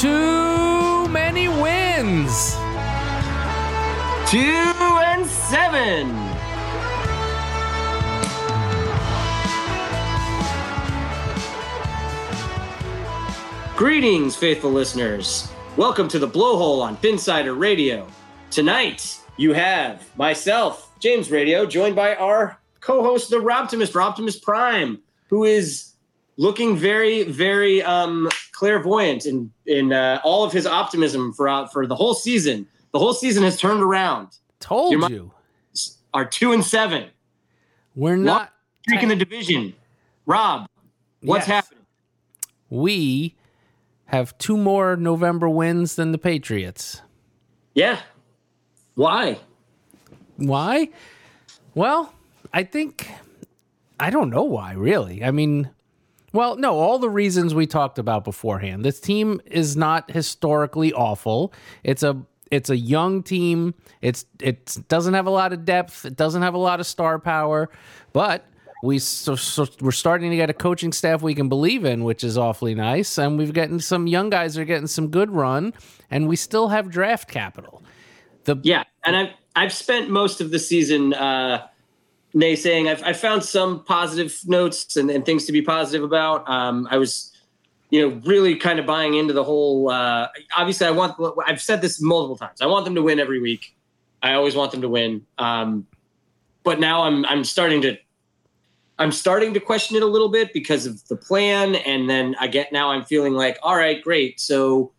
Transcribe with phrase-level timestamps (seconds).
[0.00, 2.54] Too many wins.
[4.30, 6.08] Two and seven.
[13.76, 15.52] Greetings, faithful listeners.
[15.76, 18.08] Welcome to the Blowhole on Phinsider Radio.
[18.50, 25.44] Tonight, you have myself, James Radio, joined by our co-host, the Robtimus, Robtimus Prime, who
[25.44, 25.92] is
[26.38, 31.86] looking very, very um, clairvoyant in in uh, all of his optimism for uh, for
[31.86, 32.66] the whole season.
[32.92, 34.28] The whole season has turned around.
[34.60, 35.32] Told Your you.
[36.12, 37.08] Are two and seven,
[37.94, 38.52] We're not.
[38.82, 39.72] streak in the division.
[40.26, 40.66] Rob,
[41.22, 41.54] what's Yes.
[41.64, 41.86] happening?
[42.68, 43.36] We
[44.06, 47.00] have two more November wins than the Patriots.
[47.74, 48.00] Yeah,
[48.94, 49.38] why?
[50.36, 50.90] Why?
[51.74, 52.12] Well,
[52.52, 53.08] I think
[53.98, 55.22] I don't know why really.
[55.24, 55.70] I mean,
[56.32, 58.84] well, no, all the reasons we talked about beforehand.
[58.84, 61.52] This team is not historically awful.
[61.82, 63.74] It's a it's a young team.
[64.00, 66.04] It's it doesn't have a lot of depth.
[66.04, 67.70] It doesn't have a lot of star power,
[68.12, 68.46] but
[68.82, 72.24] we so, so we're starting to get a coaching staff we can believe in, which
[72.24, 73.18] is awfully nice.
[73.18, 75.74] And we've gotten some young guys are getting some good run,
[76.10, 77.82] and we still have draft capital.
[78.44, 81.66] The Yeah, and I've I've spent most of the season uh,
[82.34, 82.88] naysaying.
[82.88, 86.48] I've I found some positive notes and, and things to be positive about.
[86.48, 87.32] Um, I was,
[87.90, 89.90] you know, really kind of buying into the whole.
[89.90, 91.16] Uh, obviously, I want.
[91.46, 92.60] I've said this multiple times.
[92.60, 93.74] I want them to win every week.
[94.22, 95.26] I always want them to win.
[95.38, 95.86] Um,
[96.62, 97.96] but now I'm I'm starting to.
[98.98, 102.48] I'm starting to question it a little bit because of the plan, and then I
[102.48, 104.38] get now I'm feeling like, all right, great.
[104.38, 104.92] So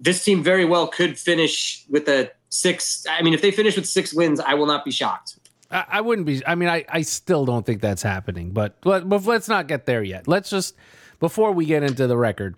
[0.00, 3.04] this team very well could finish with a six.
[3.08, 5.38] I mean, if they finish with six wins, I will not be shocked.
[5.70, 6.44] I, I wouldn't be.
[6.46, 8.50] I mean, I, I still don't think that's happening.
[8.50, 10.28] But let, but let's not get there yet.
[10.28, 10.74] Let's just
[11.20, 12.56] before we get into the record.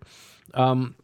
[0.54, 0.94] Um,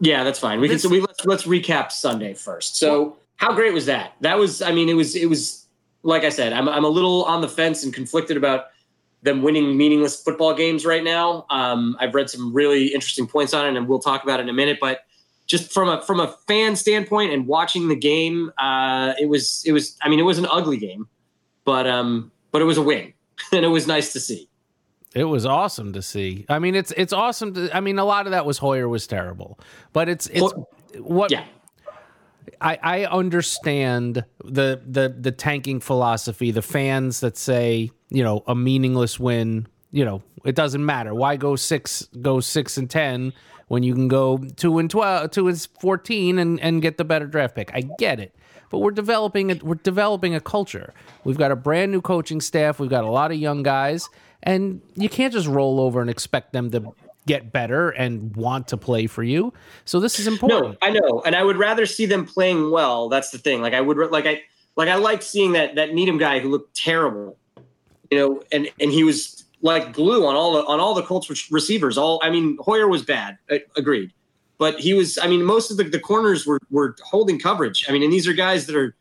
[0.00, 0.60] Yeah, that's fine.
[0.60, 0.78] We can.
[0.78, 2.76] So we let's let's recap Sunday first.
[2.76, 4.14] So how great was that?
[4.20, 4.62] That was.
[4.62, 5.16] I mean, it was.
[5.16, 5.66] It was
[6.02, 6.52] like I said.
[6.52, 8.66] I'm I'm a little on the fence and conflicted about
[9.22, 11.46] them winning meaningless football games right now.
[11.48, 14.48] Um, I've read some really interesting points on it, and we'll talk about it in
[14.48, 14.78] a minute.
[14.80, 15.00] But
[15.46, 19.72] just from a from a fan standpoint and watching the game, uh, it was it
[19.72, 19.96] was.
[20.02, 21.08] I mean, it was an ugly game,
[21.64, 23.12] but um, but it was a win,
[23.52, 24.48] and it was nice to see.
[25.14, 26.46] it was awesome to see.
[26.48, 27.54] I mean, it's it's awesome.
[27.54, 29.58] To, I mean, a lot of that was Hoyer was terrible,
[29.92, 30.68] but it's it's Ho-
[30.98, 31.44] what Yeah.
[32.60, 36.50] I, I understand the the the tanking philosophy.
[36.50, 39.66] The fans that say you know a meaningless win.
[39.90, 41.14] You know it doesn't matter.
[41.14, 43.32] Why go six go six and ten
[43.68, 47.26] when you can go two and twelve, two and fourteen, and and get the better
[47.26, 47.70] draft pick?
[47.74, 48.34] I get it,
[48.72, 50.94] but we're developing a, we're developing a culture.
[51.24, 52.80] We've got a brand new coaching staff.
[52.80, 54.08] We've got a lot of young guys,
[54.42, 56.94] and you can't just roll over and expect them to
[57.26, 59.52] get better and want to play for you.
[59.84, 60.78] So this is important.
[60.82, 63.10] No, I know, and I would rather see them playing well.
[63.10, 63.60] That's the thing.
[63.60, 64.40] Like I would like I
[64.74, 67.36] like I like seeing that that Needham guy who looked terrible,
[68.10, 71.28] you know, and and he was like glue on all the on all the Colts
[71.28, 71.98] re- receivers.
[71.98, 73.36] All I mean, Hoyer was bad,
[73.76, 74.12] agreed,
[74.62, 75.18] but he was.
[75.18, 77.84] I mean, most of the, the corners were were holding coverage.
[77.88, 78.94] I mean, and these are guys that are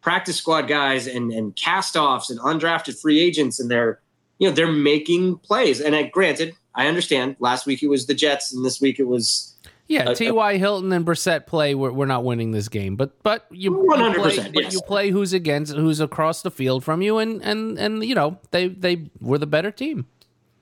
[0.00, 4.00] practice squad guys and and cast offs and undrafted free agents, and they're
[4.40, 5.80] you know they're making plays.
[5.80, 7.36] And I, granted, I understand.
[7.38, 9.54] Last week it was the Jets, and this week it was
[9.86, 10.56] Yeah, Uh, T.Y.
[10.56, 11.76] Hilton and Brissett play.
[11.76, 14.72] We're, we're not winning this game, but but you, you 100%, play, but yes.
[14.72, 18.40] you play who's against who's across the field from you, and and and you know
[18.50, 20.06] they they were the better team.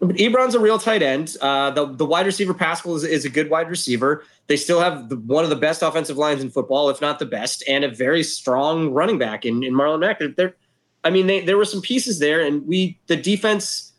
[0.03, 1.37] Ebron's a real tight end.
[1.41, 4.25] Uh, the the wide receiver Pascal is, is a good wide receiver.
[4.49, 7.27] They still have the, one of the best offensive lines in football, if not the
[7.27, 10.21] best, and a very strong running back in, in Marlon Mack.
[10.37, 10.57] They're,
[11.05, 13.93] I mean, they, there were some pieces there, and we the defense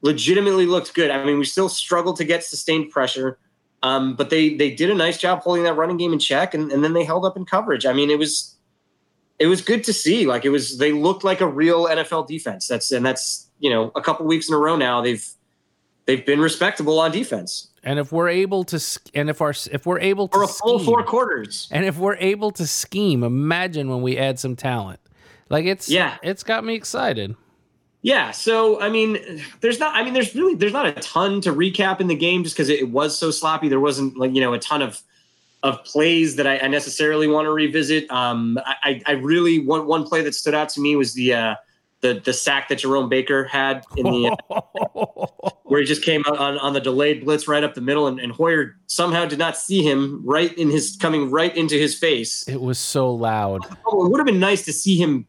[0.00, 1.10] legitimately looked good.
[1.10, 3.38] I mean, we still struggled to get sustained pressure,
[3.82, 6.72] um, but they they did a nice job holding that running game in check, and,
[6.72, 7.84] and then they held up in coverage.
[7.84, 8.56] I mean, it was
[9.38, 10.24] it was good to see.
[10.26, 12.68] Like it was, they looked like a real NFL defense.
[12.68, 15.28] That's and that's you know a couple weeks in a row now they've
[16.06, 18.80] they've been respectable on defense And if we're able to,
[19.14, 21.68] and if our if we're able to for a full scheme, four quarters.
[21.70, 25.00] and if we're able to scheme, imagine when we add some talent.
[25.48, 26.16] Like it's Yeah.
[26.22, 27.36] it's got me excited.
[28.04, 29.94] Yeah, so I mean, there's not.
[29.94, 32.68] I mean, there's really there's not a ton to recap in the game just because
[32.68, 33.68] it, was so sloppy.
[33.68, 35.00] There wasn't like you know a ton of
[35.62, 38.10] of plays that I, I necessarily want to revisit.
[38.10, 41.54] Um, I, I really one one play that stood out to me was the uh,
[42.02, 44.36] the the sack that Jerome Baker had in the
[45.64, 48.20] where he just came out on, on the delayed blitz right up the middle, and,
[48.20, 52.46] and Hoyer somehow did not see him right in his coming right into his face.
[52.46, 53.60] it was so loud.
[53.86, 55.26] Oh, it would have been nice to see him.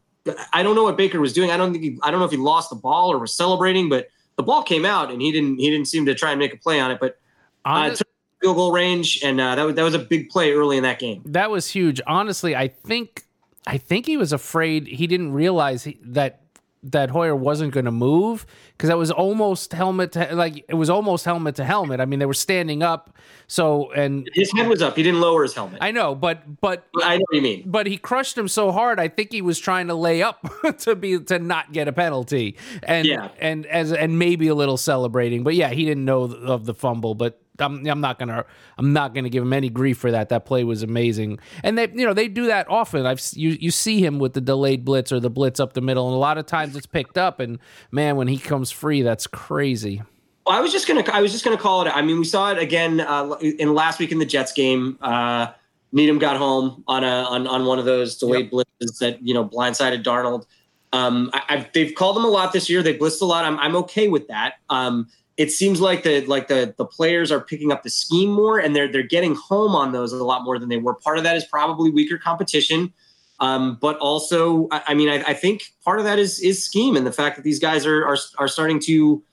[0.52, 1.50] I don't know what Baker was doing.
[1.50, 3.88] I don't think he, I don't know if he lost the ball or was celebrating,
[3.88, 6.52] but the ball came out and he didn't he didn't seem to try and make
[6.52, 6.98] a play on it.
[7.00, 7.18] But
[7.64, 8.04] uh, to-
[8.40, 10.98] field goal range, and uh, that was that was a big play early in that
[10.98, 11.22] game.
[11.24, 12.00] That was huge.
[12.06, 13.22] Honestly, I think
[13.66, 14.86] I think he was afraid.
[14.86, 16.43] He didn't realize he, that
[16.84, 20.90] that Hoyer wasn't going to move because that was almost helmet to like it was
[20.90, 22.00] almost helmet to helmet.
[22.00, 23.16] I mean, they were standing up.
[23.46, 24.96] So and his head was up.
[24.96, 25.78] He didn't lower his helmet.
[25.80, 27.62] I know, but but I know what you mean.
[27.66, 29.00] But he crushed him so hard.
[29.00, 30.46] I think he was trying to lay up
[30.80, 33.28] to be to not get a penalty, and yeah.
[33.38, 35.42] and as and maybe a little celebrating.
[35.42, 37.14] But yeah, he didn't know of the fumble.
[37.14, 38.44] But I'm, I'm not gonna
[38.78, 40.28] I'm not gonna give him any grief for that.
[40.30, 43.06] That play was amazing, and they you know they do that often.
[43.06, 46.08] I've you you see him with the delayed blitz or the blitz up the middle,
[46.08, 47.40] and a lot of times it's picked up.
[47.40, 47.58] And
[47.90, 50.02] man, when he comes free, that's crazy.
[50.46, 51.90] Well, I was just gonna I was just gonna call it.
[51.90, 54.98] I mean, we saw it again uh, in last week in the Jets game.
[55.00, 55.48] Uh,
[55.92, 58.52] Needham got home on a on, on one of those delayed yep.
[58.52, 60.44] blitzes that you know blindsided Darnold.
[60.92, 62.82] Um, I, they've called them a lot this year.
[62.82, 63.44] They blitzed a lot.
[63.44, 64.54] I'm I'm okay with that.
[64.70, 68.58] Um, it seems like the like the the players are picking up the scheme more
[68.58, 70.94] and they're they're getting home on those a lot more than they were.
[70.94, 72.92] Part of that is probably weaker competition.
[73.40, 76.96] Um, but also, I, I mean, I, I, think part of that is is scheme
[76.96, 79.24] and the fact that these guys are are, are starting to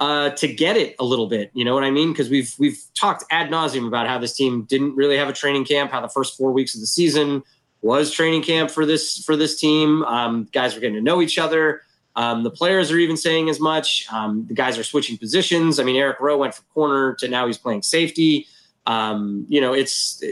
[0.00, 1.50] uh, to get it a little bit.
[1.54, 2.12] You know what I mean?
[2.12, 5.66] Because we've we've talked ad nauseum about how this team didn't really have a training
[5.66, 7.44] camp, how the first four weeks of the season
[7.80, 10.02] was training camp for this for this team.
[10.04, 11.82] Um, guys were getting to know each other.
[12.16, 14.06] Um, the players are even saying as much.
[14.12, 15.80] Um, the guys are switching positions.
[15.80, 18.46] I mean, Eric Rowe went from corner to now he's playing safety.
[18.86, 20.22] Um, you know, it's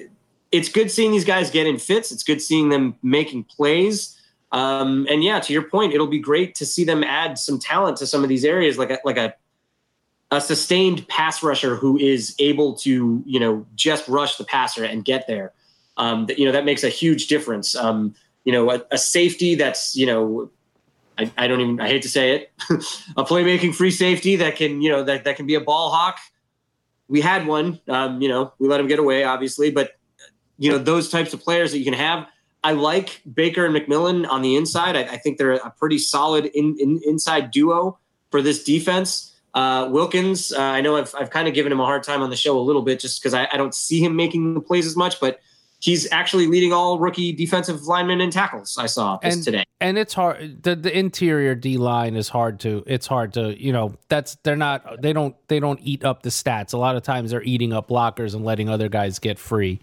[0.53, 2.13] it's good seeing these guys get in fits.
[2.13, 4.19] It's good seeing them making plays.
[4.53, 7.97] Um, and yeah, to your point, it'll be great to see them add some talent
[7.99, 9.35] to some of these areas, like a, like a
[10.31, 15.05] a sustained pass rusher who is able to you know just rush the passer and
[15.05, 15.53] get there.
[15.97, 17.75] Um, that you know that makes a huge difference.
[17.75, 18.15] Um,
[18.45, 20.51] you know, a, a safety that's you know
[21.19, 22.53] I, I don't even I hate to say it,
[23.17, 26.19] a playmaking free safety that can you know that that can be a ball hawk.
[27.09, 29.93] We had one, um, you know, we let him get away, obviously, but
[30.59, 32.27] you know those types of players that you can have.
[32.65, 34.97] I like Baker and McMillan on the inside.
[34.97, 37.99] I, I think they're a pretty solid in, in, inside duo
[38.31, 39.33] for this defense.
[39.55, 42.31] Uh, Wilkins, uh, I know I've, I've kind of given him a hard time on
[42.31, 44.87] the show a little bit just because I, I don't see him making the plays
[44.87, 45.41] as much, but
[45.83, 48.79] he's actually leading all rookie defensive linemen in tackles.
[48.79, 49.65] I saw this and, today.
[49.81, 50.63] And it's hard.
[50.63, 52.85] The, the interior D line is hard to.
[52.87, 53.61] It's hard to.
[53.61, 55.03] You know, that's they're not.
[55.03, 55.37] They don't.
[55.49, 56.73] They don't eat up the stats.
[56.73, 59.81] A lot of times they're eating up blockers and letting other guys get free.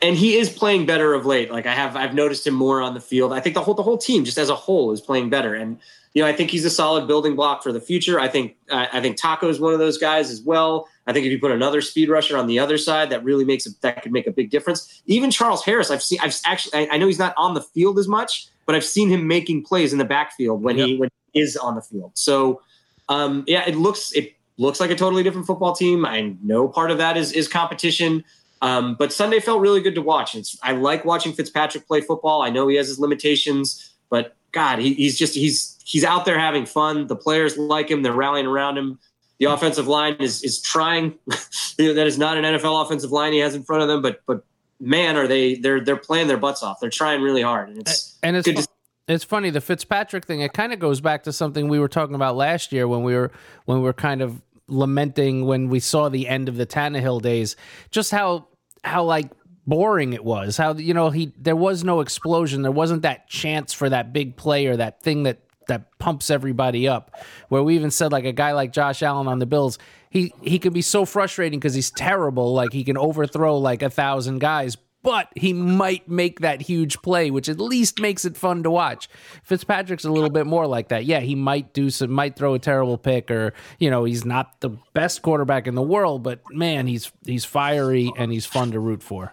[0.00, 1.50] And he is playing better of late.
[1.50, 3.32] Like I have, I've noticed him more on the field.
[3.32, 5.54] I think the whole the whole team, just as a whole, is playing better.
[5.54, 5.78] And
[6.14, 8.20] you know, I think he's a solid building block for the future.
[8.20, 10.88] I think uh, I think Taco is one of those guys as well.
[11.08, 13.66] I think if you put another speed rusher on the other side, that really makes
[13.66, 15.02] a, that could make a big difference.
[15.06, 16.18] Even Charles Harris, I've seen.
[16.22, 19.08] I've actually I, I know he's not on the field as much, but I've seen
[19.08, 20.86] him making plays in the backfield when yep.
[20.86, 22.12] he when he is on the field.
[22.14, 22.60] So
[23.08, 26.04] um, yeah, it looks it looks like a totally different football team.
[26.04, 28.22] I know part of that is is competition.
[28.60, 30.34] Um, but Sunday felt really good to watch.
[30.34, 32.42] It's, I like watching Fitzpatrick play football.
[32.42, 36.38] I know he has his limitations, but God, he, he's just he's he's out there
[36.38, 37.06] having fun.
[37.06, 38.98] The players like him; they're rallying around him.
[39.38, 41.18] The offensive line is is trying.
[41.26, 44.44] that is not an NFL offensive line he has in front of them, but but
[44.80, 46.80] man, are they they're they're playing their butts off.
[46.80, 48.48] They're trying really hard, and it's and it's.
[48.48, 48.64] Fu-
[49.06, 50.42] it's funny the Fitzpatrick thing.
[50.42, 53.14] It kind of goes back to something we were talking about last year when we
[53.14, 53.32] were
[53.64, 57.56] when we were kind of lamenting when we saw the end of the Tannehill days,
[57.90, 58.48] just how
[58.84, 59.30] how like
[59.66, 60.56] boring it was.
[60.56, 62.62] How you know he there was no explosion.
[62.62, 66.88] There wasn't that chance for that big play or that thing that that pumps everybody
[66.88, 67.16] up.
[67.48, 69.78] Where we even said like a guy like Josh Allen on the Bills,
[70.10, 72.52] he he can be so frustrating because he's terrible.
[72.52, 77.30] Like he can overthrow like a thousand guys, but he might make that huge play,
[77.30, 79.08] which at least makes it fun to watch.
[79.44, 81.04] Fitzpatrick's a little bit more like that.
[81.04, 84.60] Yeah, he might do some, might throw a terrible pick, or you know, he's not
[84.60, 88.80] the best quarterback in the world, but man, he's he's fiery and he's fun to
[88.80, 89.32] root for.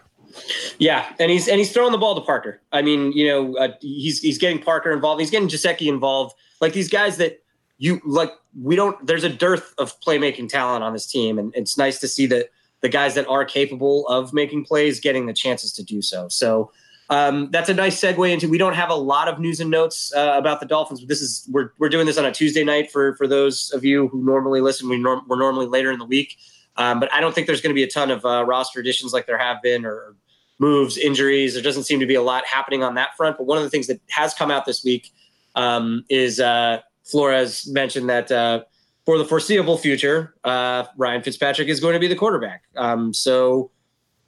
[0.78, 2.62] Yeah, and he's and he's throwing the ball to Parker.
[2.72, 5.20] I mean, you know, uh, he's he's getting Parker involved.
[5.22, 6.36] He's getting Gesicki involved.
[6.62, 7.44] Like these guys that
[7.78, 8.32] you like.
[8.62, 9.06] We don't.
[9.06, 12.50] There's a dearth of playmaking talent on this team, and it's nice to see that
[12.82, 16.28] the guys that are capable of making plays getting the chances to do so.
[16.30, 16.72] So
[17.10, 18.50] um, that's a nice segue into.
[18.50, 21.02] We don't have a lot of news and notes uh, about the Dolphins.
[21.02, 23.86] But this is we're we're doing this on a Tuesday night for for those of
[23.86, 24.90] you who normally listen.
[24.90, 26.38] We norm, we're normally later in the week,
[26.78, 29.14] um, but I don't think there's going to be a ton of uh, roster additions
[29.14, 30.16] like there have been or
[30.60, 31.54] moves, injuries.
[31.54, 33.38] There doesn't seem to be a lot happening on that front.
[33.38, 35.12] But one of the things that has come out this week
[35.56, 38.64] um, is uh, Flores mentioned that uh,
[39.06, 42.64] for the foreseeable future, uh, Ryan Fitzpatrick is going to be the quarterback.
[42.76, 43.72] Um, so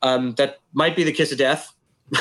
[0.02, 1.74] um, that might be the kiss of death.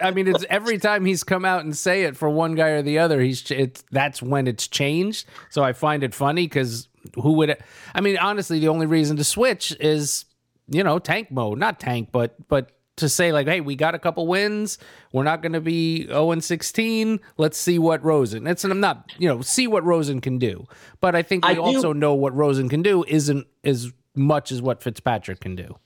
[0.00, 2.82] I mean, it's every time he's come out and say it for one guy or
[2.82, 3.20] the other.
[3.20, 5.26] He's it's that's when it's changed.
[5.50, 7.56] So I find it funny because who would?
[7.96, 10.24] I mean, honestly, the only reason to switch is
[10.68, 13.98] you know, tank mode, not tank, but but to say like, hey, we got a
[13.98, 14.78] couple wins.
[15.12, 17.20] We're not going to be 0 and 16.
[17.36, 18.46] Let's see what Rosen.
[18.46, 20.66] It's and I'm not, you know, see what Rosen can do.
[21.00, 24.62] But I think we I also know what Rosen can do isn't as much as
[24.62, 25.76] what Fitzpatrick can do.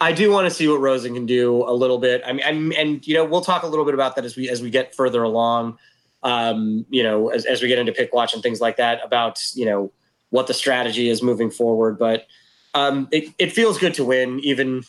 [0.00, 2.22] I do want to see what Rosen can do a little bit.
[2.26, 4.48] I mean, I'm, and you know, we'll talk a little bit about that as we
[4.48, 5.78] as we get further along.
[6.22, 9.40] Um, you know, as, as we get into pick watch and things like that about
[9.54, 9.90] you know
[10.30, 11.98] what the strategy is moving forward.
[11.98, 12.26] But
[12.74, 14.82] um, it it feels good to win, even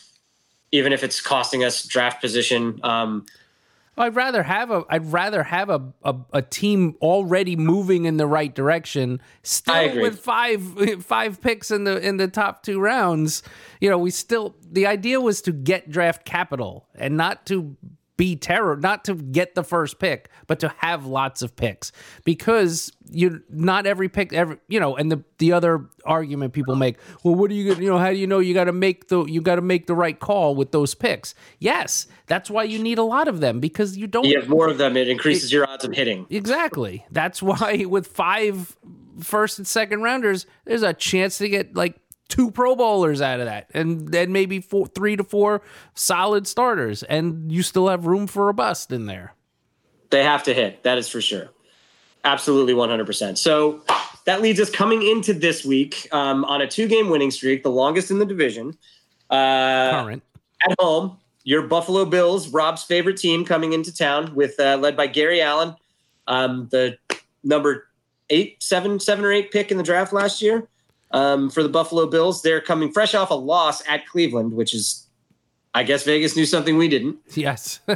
[0.74, 2.80] even if it's costing us draft position.
[2.82, 3.24] Um,
[3.96, 8.26] I'd rather have a I'd rather have a, a, a team already moving in the
[8.26, 13.44] right direction, still with five five picks in the in the top two rounds.
[13.80, 17.76] You know, we still the idea was to get draft capital and not to
[18.16, 21.90] be terror, not to get the first pick, but to have lots of picks
[22.24, 24.96] because you not every pick every you know.
[24.96, 27.98] And the the other argument people make, well, what do you you know?
[27.98, 30.18] How do you know you got to make the you got to make the right
[30.18, 31.34] call with those picks?
[31.58, 34.68] Yes, that's why you need a lot of them because you don't you have more
[34.68, 36.26] of them, it increases your odds of hitting.
[36.30, 37.04] Exactly.
[37.10, 38.76] That's why with five
[39.20, 41.96] first and second rounders, there's a chance to get like
[42.28, 45.62] two Pro Bowlers out of that, and then maybe four, three to four
[45.94, 49.34] solid starters, and you still have room for a bust in there.
[50.10, 50.82] They have to hit.
[50.84, 51.50] That is for sure.
[52.24, 53.36] Absolutely 100%.
[53.36, 53.82] So
[54.24, 57.70] that leads us coming into this week um, on a two game winning streak, the
[57.70, 58.76] longest in the division.
[59.28, 60.22] Uh, Current.
[60.68, 65.06] at home, your Buffalo Bills, Rob's favorite team, coming into town with uh, led by
[65.06, 65.74] Gary Allen,
[66.26, 66.96] um, the
[67.42, 67.88] number
[68.30, 70.66] eight, seven, seven or eight pick in the draft last year
[71.10, 72.42] um, for the Buffalo Bills.
[72.42, 75.06] They're coming fresh off a loss at Cleveland, which is,
[75.74, 77.18] I guess, Vegas knew something we didn't.
[77.34, 77.80] Yes.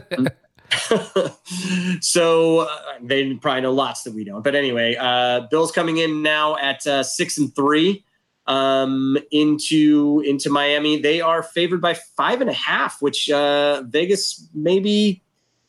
[2.01, 2.69] so uh,
[3.01, 4.43] they probably know lots that we don't.
[4.45, 8.05] But anyway, uh, Bills coming in now at uh, six and three
[8.47, 11.01] um, into into Miami.
[11.01, 15.23] They are favored by five and a half, which uh, Vegas maybe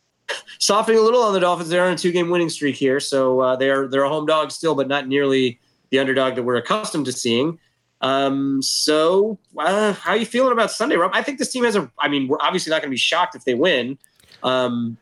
[0.60, 1.70] softening a little on the Dolphins.
[1.70, 4.52] They're on a two game winning streak here, so uh, they're they're a home dog
[4.52, 5.60] still, but not nearly
[5.92, 7.60] the underdog that we're accustomed to seeing.
[8.02, 11.12] Um, so uh, how are you feeling about Sunday, Rob?
[11.14, 11.92] I think this team has a.
[12.00, 13.98] I mean, we're obviously not going to be shocked if they win.
[14.44, 14.98] Um,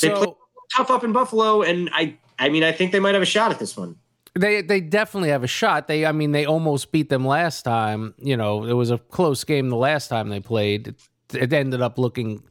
[0.00, 0.36] They play- so
[0.76, 3.50] tough up in Buffalo, and I I mean I think they might have a shot
[3.50, 3.96] at this one.
[4.34, 5.88] they they definitely have a shot.
[5.88, 8.14] They I mean they almost beat them last time.
[8.18, 10.88] You know, it was a close game the last time they played.
[10.88, 10.96] It,
[11.34, 12.42] it ended up looking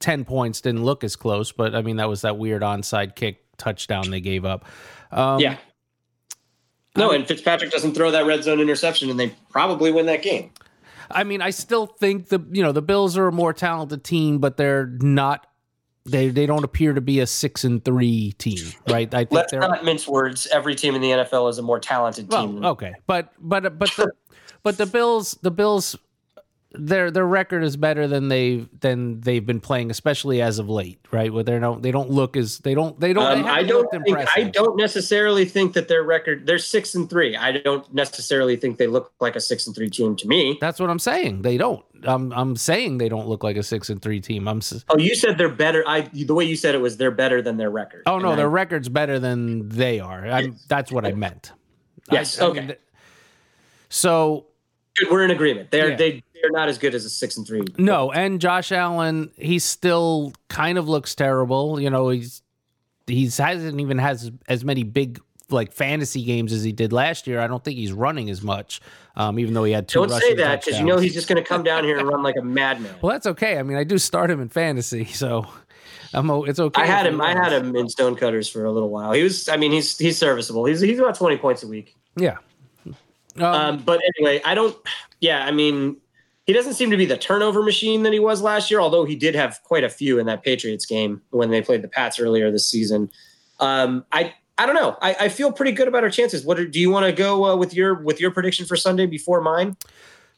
[0.00, 3.44] 10 points didn't look as close, but I mean that was that weird onside kick
[3.58, 4.64] touchdown they gave up.
[5.10, 5.56] Um, yeah.
[6.96, 10.50] No, and Fitzpatrick doesn't throw that red zone interception, and they probably win that game.
[11.10, 14.38] I mean, I still think the you know the Bills are a more talented team,
[14.38, 15.46] but they're not.
[16.04, 19.12] They they don't appear to be a six and three team, right?
[19.14, 20.46] I think Let's they're not mince words.
[20.46, 22.60] Every team in the NFL is a more talented team.
[22.60, 24.12] well, okay, but but but the
[24.62, 25.96] but the Bills the Bills
[26.72, 30.98] their their record is better than they than they've been playing, especially as of late,
[31.10, 31.32] right?
[31.32, 33.24] Where they don't they don't look as they don't they don't.
[33.38, 37.08] Um, they I don't think I don't necessarily think that their record they're six and
[37.08, 37.34] three.
[37.36, 40.58] I don't necessarily think they look like a six and three team to me.
[40.60, 41.40] That's what I'm saying.
[41.42, 41.82] They don't.
[42.04, 44.46] I'm I'm saying they don't look like a six and three team.
[44.46, 44.60] I'm.
[44.90, 45.82] Oh, you said they're better.
[45.86, 48.02] I the way you said it was they're better than their record.
[48.04, 50.26] Oh no, And I- their record's better than they are.
[50.26, 51.52] I'm, that's what I meant.
[52.10, 52.66] Yes, I- I okay.
[52.66, 52.80] th-
[53.88, 54.44] so
[55.10, 55.70] we're in agreement.
[55.70, 55.96] They're Yeah.
[55.96, 57.62] they they're not as good as a six and three.
[57.78, 61.80] no, and Josh Allen, he still kind of looks terrible.
[61.80, 62.42] You know, he's
[63.06, 67.40] he's hasn't even has as many big like fantasy games as he did last year.
[67.40, 68.80] I don't think he's running as much,
[69.16, 70.00] um, even though he had two.
[70.06, 72.22] Don't say that because you know he's just going to come down here and run
[72.22, 72.94] like a madman.
[73.00, 73.58] Well, that's okay.
[73.58, 75.46] I mean, I do start him in fantasy, so
[76.12, 76.28] I'm.
[76.46, 76.82] It's okay.
[76.82, 77.20] I had he him.
[77.20, 79.12] I had him in stonecutters for a little while.
[79.12, 79.48] He was.
[79.48, 80.66] I mean, he's he's serviceable.
[80.66, 81.94] He's he's about twenty points a week.
[82.16, 82.38] Yeah.
[83.36, 84.76] Um, Um, but anyway, I don't.
[85.20, 85.96] Yeah, I mean,
[86.48, 88.80] he doesn't seem to be the turnover machine that he was last year.
[88.80, 91.88] Although he did have quite a few in that Patriots game when they played the
[91.88, 93.10] Pats earlier this season.
[93.60, 94.96] Um, I I don't know.
[95.02, 96.46] I, I feel pretty good about our chances.
[96.46, 99.04] What are, do you want to go uh, with your with your prediction for Sunday
[99.04, 99.76] before mine?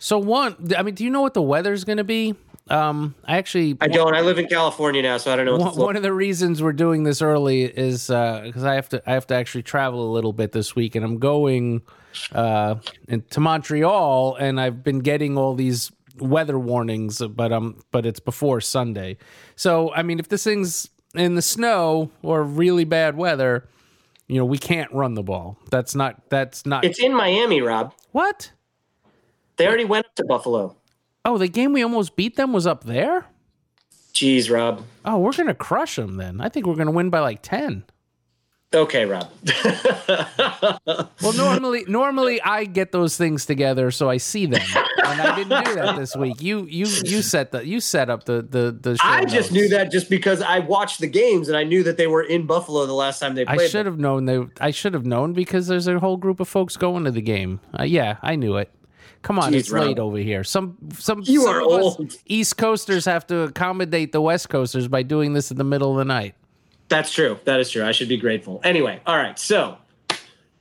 [0.01, 2.35] so one, I mean, do you know what the weather's going to be?
[2.69, 4.15] Um, I actually I don't.
[4.15, 5.59] I live in California now, so I don't know.
[5.59, 9.03] What one, one of the reasons we're doing this early is because I have to
[9.07, 11.83] I have to actually travel a little bit this week, and I'm going
[12.33, 12.77] uh,
[13.09, 18.21] in, to Montreal, and I've been getting all these weather warnings, but um, but it's
[18.21, 19.17] before Sunday,
[19.57, 23.69] so I mean, if this thing's in the snow or really bad weather,
[24.29, 25.59] you know, we can't run the ball.
[25.71, 27.95] That's not that's not it's in Miami, Rob.
[28.13, 28.53] what.
[29.57, 30.77] They already went up to Buffalo.
[31.25, 33.27] Oh, the game we almost beat them was up there.
[34.15, 34.83] Jeez, Rob.
[35.05, 36.41] Oh, we're gonna crush them then.
[36.41, 37.85] I think we're gonna win by like ten.
[38.73, 39.29] Okay, Rob.
[41.23, 44.63] Well, normally, normally I get those things together, so I see them.
[45.13, 46.41] and I didn't do that this week.
[46.41, 48.99] You you you set the you set up the the the.
[49.03, 52.07] I just knew that just because I watched the games and I knew that they
[52.07, 53.61] were in Buffalo the last time they played.
[53.61, 54.47] I should have known they.
[54.61, 57.61] I should have known because there's a whole group of folks going to the game.
[57.79, 58.71] Uh, yeah, I knew it.
[59.23, 60.07] Come on, Jeez, it's late Rob.
[60.07, 60.45] over here.
[60.45, 62.17] Some some You some are old.
[62.27, 65.99] East Coasters have to accommodate the West Coasters by doing this in the middle of
[65.99, 66.35] the night.
[66.89, 67.39] That's true.
[67.45, 67.85] That is true.
[67.85, 68.61] I should be grateful.
[68.65, 69.39] Anyway, all right.
[69.39, 69.77] So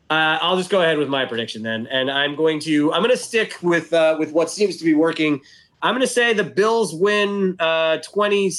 [0.10, 3.12] uh, I'll just go ahead with my prediction then, and I'm going to I'm going
[3.12, 5.42] to stick with uh, with what seems to be working.
[5.82, 8.52] I'm going to say the Bills win uh, 20,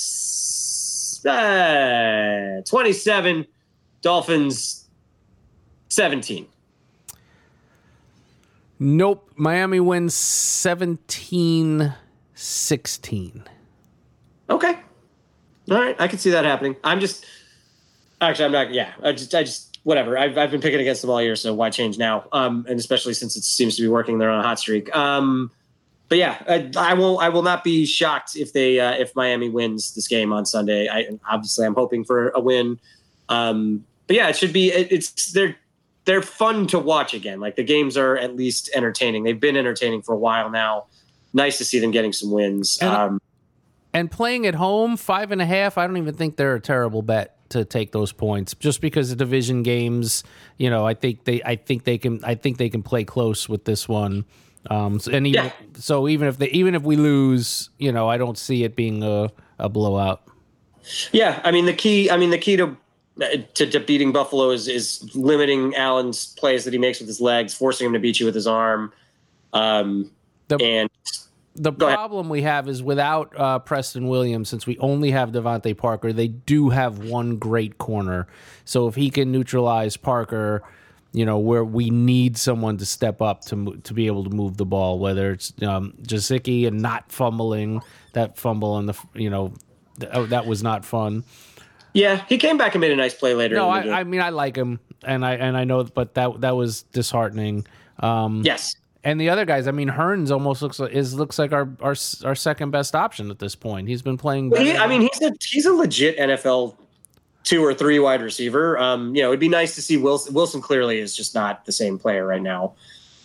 [1.28, 3.46] uh, 27,
[4.00, 4.88] Dolphins
[5.88, 6.46] 17.
[8.78, 9.30] Nope.
[9.36, 11.94] Miami wins 17
[12.34, 13.44] 16.
[14.48, 14.74] Okay.
[15.70, 15.96] All right.
[16.00, 16.76] I can see that happening.
[16.82, 17.26] I'm just
[18.22, 18.72] actually I'm not.
[18.72, 18.92] Yeah.
[19.02, 20.18] I just I just whatever.
[20.18, 22.24] I've I've been picking against them all year, so why change now?
[22.32, 24.18] Um, and especially since it seems to be working.
[24.18, 24.94] They're on a hot streak.
[24.94, 25.50] Um,
[26.08, 29.48] but yeah, I, I will I will not be shocked if they uh, if Miami
[29.48, 30.88] wins this game on Sunday.
[30.88, 32.78] I obviously I'm hoping for a win.
[33.28, 34.72] Um, but yeah, it should be.
[34.72, 35.56] It, it's they're
[36.04, 37.38] they're fun to watch again.
[37.38, 39.22] Like the games are at least entertaining.
[39.22, 40.86] They've been entertaining for a while now.
[41.32, 42.82] Nice to see them getting some wins.
[42.82, 43.20] Um,
[43.92, 47.02] And playing at home, five and a half, I don't even think they're a terrible
[47.02, 48.54] bet to take those points.
[48.54, 50.22] Just because of division games,
[50.58, 53.48] you know, I think they I think they can I think they can play close
[53.48, 54.24] with this one.
[54.68, 55.52] Um so, and even Yeah.
[55.74, 59.02] so even if they even if we lose, you know, I don't see it being
[59.02, 60.22] a, a blowout.
[61.12, 62.10] Yeah, I mean the key.
[62.10, 62.76] I mean the key to
[63.54, 67.52] to, to beating Buffalo is is limiting Allen's plays that he makes with his legs,
[67.52, 68.92] forcing him to beat you with his arm.
[69.52, 70.10] Um,
[70.48, 70.90] The- and
[71.56, 71.96] The Go ahead.
[71.96, 76.28] problem we have is without uh, Preston Williams, since we only have DeVante Parker, they
[76.28, 78.28] do have one great corner.
[78.64, 80.62] So if he can neutralize Parker,
[81.12, 84.58] you know, where we need someone to step up to to be able to move
[84.58, 87.80] the ball, whether it's um, Gesicki and not fumbling
[88.12, 89.52] that fumble and the you know
[89.98, 91.24] th- oh, that was not fun.
[91.94, 93.56] yeah, he came back and made a nice play later.
[93.56, 93.92] No, in the game.
[93.94, 96.82] I, I mean I like him and I and I know, but that that was
[96.92, 97.66] disheartening.
[97.98, 101.52] Um, yes, and the other guys, I mean, Hurns almost looks like is looks like
[101.52, 103.88] our our our second best option at this point.
[103.88, 104.50] He's been playing.
[104.50, 106.76] But he, I mean he's a he's a legit NFL
[107.42, 108.78] two or three wide receiver.
[108.78, 110.34] Um, you know, it'd be nice to see Wilson.
[110.34, 112.74] Wilson clearly is just not the same player right now.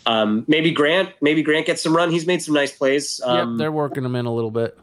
[0.05, 2.11] Um, maybe Grant, maybe Grant gets some run.
[2.11, 3.19] He's made some nice plays.
[3.25, 4.77] yep, Um, they're working him in a little bit.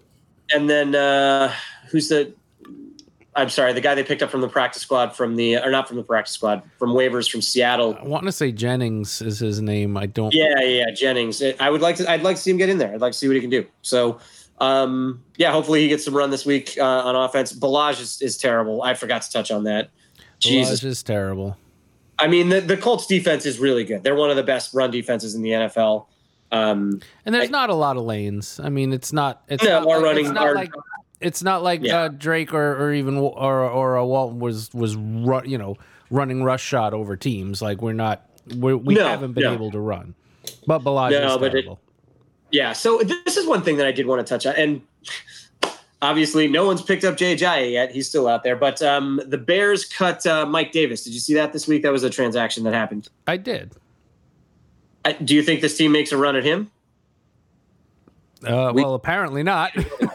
[0.52, 1.52] and then uh,
[1.90, 2.34] who's the?
[3.34, 5.88] I'm sorry, the guy they picked up from the practice squad from the or not
[5.88, 7.96] from the practice squad from waivers from Seattle.
[7.98, 9.96] I want to say Jennings is his name.
[9.96, 10.34] I don't.
[10.34, 11.42] Yeah, yeah, Jennings.
[11.58, 12.10] I would like to.
[12.10, 12.92] I'd like to see him get in there.
[12.92, 13.64] I'd like to see what he can do.
[13.80, 14.18] So,
[14.58, 17.54] um, yeah, hopefully he gets some run this week uh, on offense.
[17.54, 18.82] Ballage is, is terrible.
[18.82, 19.88] I forgot to touch on that.
[20.38, 21.56] Jesus, Jesus is terrible.
[22.18, 24.02] I mean the the Colts defense is really good.
[24.02, 26.04] They're one of the best run defenses in the NFL.
[26.52, 28.60] Um, And there's not a lot of lanes.
[28.62, 29.42] I mean, it's not.
[29.48, 30.70] It's No, not like, running- It's not our- like.
[31.22, 32.02] It's not like Yeah.
[32.02, 35.76] uh, Drake or, or even or or a Walton was was ru- you know
[36.10, 37.62] running rush shot over teams.
[37.62, 38.28] Like we're not.
[38.56, 39.52] We're, we No, haven't been no.
[39.52, 40.14] able to run.
[40.66, 41.64] But Ballage No, is but it-
[42.50, 44.82] Yeah, so this is one thing that I did want to touch on, and
[46.02, 47.92] obviously no one's picked up Jay Ajayi yet.
[47.92, 51.04] He's still out there, but um, the Bears cut uh, Mike Davis.
[51.04, 51.82] Did you see that this week?
[51.84, 53.08] That was a transaction that happened.
[53.28, 53.72] I did.
[55.04, 56.70] Uh, do you think this team makes a run at him?
[58.44, 59.70] Uh, We- well, apparently not.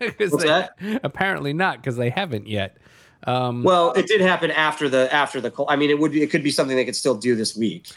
[0.18, 0.74] What's they- that?
[1.02, 2.76] Apparently not, because they haven't yet.
[3.24, 5.52] Um, Well, it did happen after the after the.
[5.68, 7.88] I mean, it would be, it could be something they could still do this week.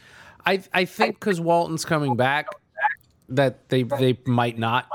[0.46, 2.48] I I think because Walton's coming back,
[3.30, 4.88] that they they might not.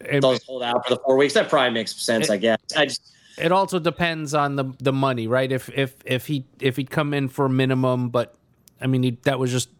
[0.00, 1.34] It, hold out for the four weeks.
[1.34, 2.58] That probably makes sense, I guess.
[2.76, 5.50] I just it also depends on the the money, right?
[5.50, 8.34] If if if he if he'd come in for minimum, but
[8.80, 9.70] I mean he, that was just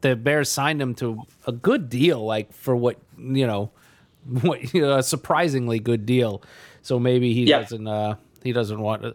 [0.00, 3.46] the Bears signed him to a good deal, like for what you know, what you
[3.46, 3.70] know,
[4.74, 6.42] a surprisingly good deal.
[6.82, 7.60] So maybe he Yeah.
[7.60, 9.02] doesn't uh he doesn't want.
[9.02, 9.14] To,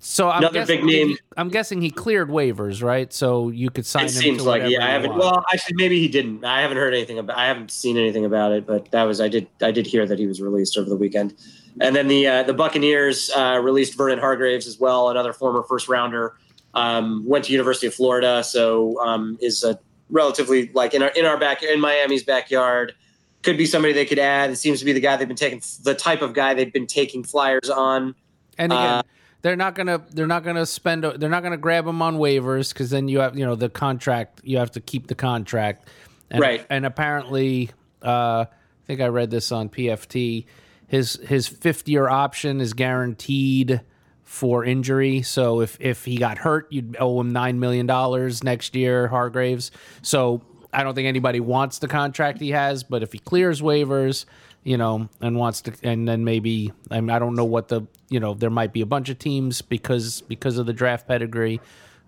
[0.00, 1.08] so I'm Another guessing, big name.
[1.08, 3.12] he- I'm guessing he cleared waivers, right?
[3.12, 4.22] So you could sign it him.
[4.22, 4.84] seems to like yeah.
[4.86, 5.10] I haven't.
[5.10, 5.20] want.
[5.22, 6.44] Well, actually, maybe he didn't.
[6.44, 7.36] I haven't heard anything about.
[7.36, 8.64] I haven't seen anything about it.
[8.66, 9.48] But that was I did.
[9.60, 11.34] I did hear that he was released over the weekend.
[11.80, 15.88] And then the uh, the Buccaneers uh, released Vernon Hargreaves as well, another former first
[15.88, 16.34] rounder.
[16.74, 19.78] Um, went to University of Florida, so um, is a
[20.10, 22.94] relatively like in our in our back in Miami's backyard.
[23.42, 24.50] Could be somebody they could add.
[24.50, 26.86] It seems to be the guy they've been taking the type of guy they've been
[26.86, 28.14] taking flyers on.
[28.58, 29.02] And again, Uh,
[29.42, 32.90] they're not gonna they're not gonna spend they're not gonna grab him on waivers because
[32.90, 35.88] then you have you know the contract you have to keep the contract.
[36.30, 36.66] And, Right.
[36.68, 37.70] And apparently,
[38.02, 40.46] uh, I think I read this on PFT.
[40.88, 43.82] His his fifth year option is guaranteed
[44.24, 45.22] for injury.
[45.22, 49.70] So if if he got hurt, you'd owe him nine million dollars next year, Hargreaves.
[50.02, 54.26] So I don't think anybody wants the contract he has, but if he clears waivers,
[54.64, 57.82] you know, and wants to, and then maybe I, mean, I don't know what the
[58.10, 61.60] you know there might be a bunch of teams because because of the draft pedigree.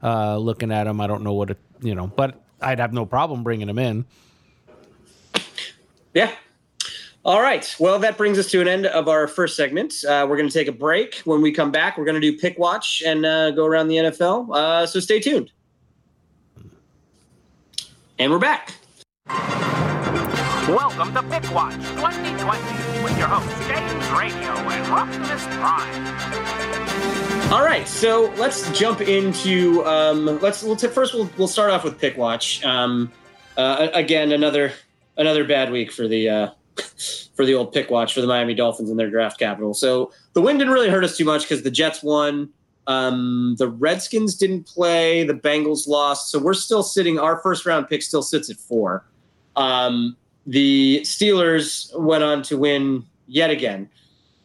[0.02, 3.04] Uh, looking at him, I don't know what it, you know, but I'd have no
[3.04, 4.06] problem bringing him in.
[6.14, 6.32] Yeah.
[7.22, 7.74] All right.
[7.78, 10.02] Well, that brings us to an end of our first segment.
[10.04, 11.16] Uh, we're going to take a break.
[11.24, 13.96] When we come back, we're going to do pick watch and uh, go around the
[13.96, 14.54] NFL.
[14.54, 15.52] Uh, so stay tuned.
[18.20, 18.74] And we're back.
[20.68, 26.04] Welcome to Pick Watch 2020 with your host James Radio and Optimus Prime.
[27.50, 31.82] All right, so let's jump into um, let's we'll t- first we'll we'll start off
[31.82, 32.62] with Pick Watch.
[32.62, 33.10] Um,
[33.56, 34.74] uh, again, another
[35.16, 36.50] another bad week for the uh,
[37.34, 39.72] for the old Pick Watch for the Miami Dolphins and their draft capital.
[39.72, 42.50] So the win didn't really hurt us too much because the Jets won.
[42.86, 45.24] Um, the Redskins didn't play.
[45.24, 46.30] The Bengals lost.
[46.30, 47.18] So we're still sitting.
[47.18, 49.04] Our first round pick still sits at four.
[49.56, 50.16] Um,
[50.46, 53.88] the Steelers went on to win yet again.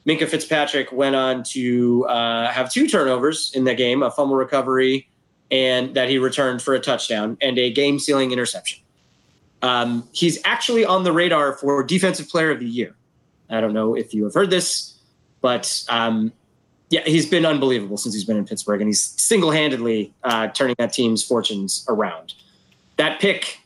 [0.05, 5.07] Minkah Fitzpatrick went on to uh, have two turnovers in the game, a fumble recovery,
[5.49, 8.79] and that he returned for a touchdown and a game sealing interception.
[9.61, 12.95] Um, he's actually on the radar for Defensive Player of the Year.
[13.49, 14.93] I don't know if you have heard this,
[15.41, 16.31] but um,
[16.89, 20.75] yeah, he's been unbelievable since he's been in Pittsburgh, and he's single handedly uh, turning
[20.77, 22.33] that team's fortunes around.
[22.97, 23.59] That pick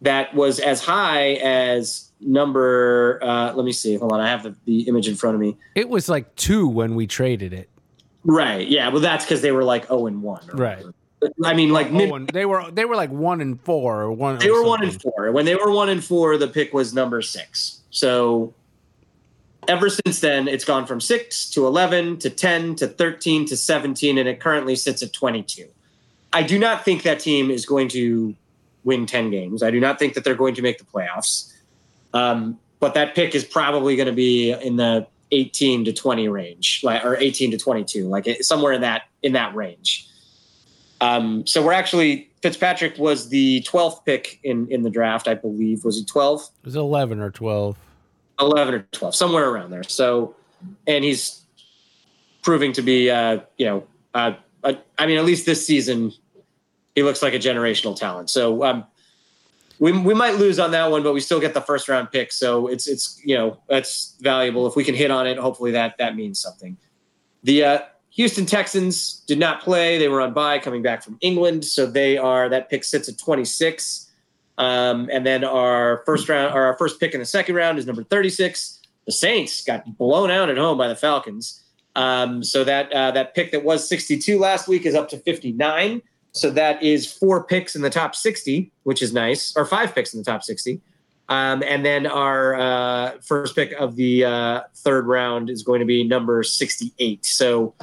[0.00, 4.54] that was as high as number, uh, let me see, hold on, I have the,
[4.64, 5.56] the image in front of me.
[5.74, 7.68] It was like two when we traded it.
[8.24, 8.66] Right.
[8.66, 8.88] Yeah.
[8.88, 10.46] Well, that's because they were like 0 and 1.
[10.54, 10.78] Right.
[10.78, 10.94] whatever.
[11.44, 14.38] I mean, like, mid- Oh, they were they were like one and four or one.
[14.38, 15.32] they or were 1 and 4.
[15.32, 17.80] When they were 1 and 4, the pick was number 6.
[17.90, 18.52] So
[19.68, 24.18] ever since then, it's gone from 6 to 11 to 10 to 13 to 17,
[24.18, 25.68] and it currently sits at 22.
[26.32, 28.34] I do not think that team is going to
[28.82, 29.62] win 10 games.
[29.62, 31.52] I do not think that they're going to make the playoffs.
[32.12, 36.80] Um, but that pick is probably going to be in the 18 to 20 range,
[36.84, 40.08] like or 18 to 22, like somewhere in that in that range.
[41.00, 45.84] Um, so we're actually Fitzpatrick was the 12th pick in in the draft, I believe.
[45.84, 46.42] Was he 12?
[46.42, 47.76] It was eleven or twelve.
[48.40, 49.82] 11 or 12, somewhere around there.
[49.82, 50.34] So,
[50.86, 51.42] and he's
[52.42, 56.12] proving to be, uh, you know, uh, uh, I mean, at least this season,
[56.94, 58.30] he looks like a generational talent.
[58.30, 58.84] So, um,
[59.78, 62.32] we, we might lose on that one, but we still get the first round pick.
[62.32, 64.66] So it's, it's, you know, that's valuable.
[64.66, 66.76] If we can hit on it, hopefully that, that means something.
[67.42, 67.78] The, uh,
[68.10, 69.98] Houston Texans did not play.
[69.98, 71.64] They were on bye coming back from England.
[71.64, 74.03] So they are, that pick sits at 26.
[74.58, 77.86] Um, and then our first round, or our first pick in the second round is
[77.86, 78.80] number 36.
[79.06, 81.60] The Saints got blown out at home by the Falcons.
[81.96, 86.02] Um, so that uh, that pick that was 62 last week is up to 59.
[86.32, 90.12] So that is four picks in the top 60, which is nice, or five picks
[90.12, 90.80] in the top 60.
[91.28, 95.86] Um, and then our uh, first pick of the uh, third round is going to
[95.86, 97.24] be number 68.
[97.24, 97.74] So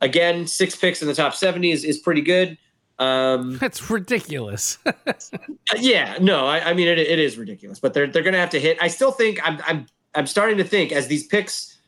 [0.00, 2.58] again, six picks in the top 70 is, is pretty good.
[3.00, 4.78] Um, That's ridiculous.
[5.76, 8.50] yeah, no, I, I mean it, it is ridiculous, but they're they're going to have
[8.50, 8.78] to hit.
[8.80, 11.78] I still think I'm I'm I'm starting to think as these picks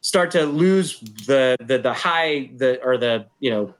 [0.00, 3.72] start to lose the the the high the or the you know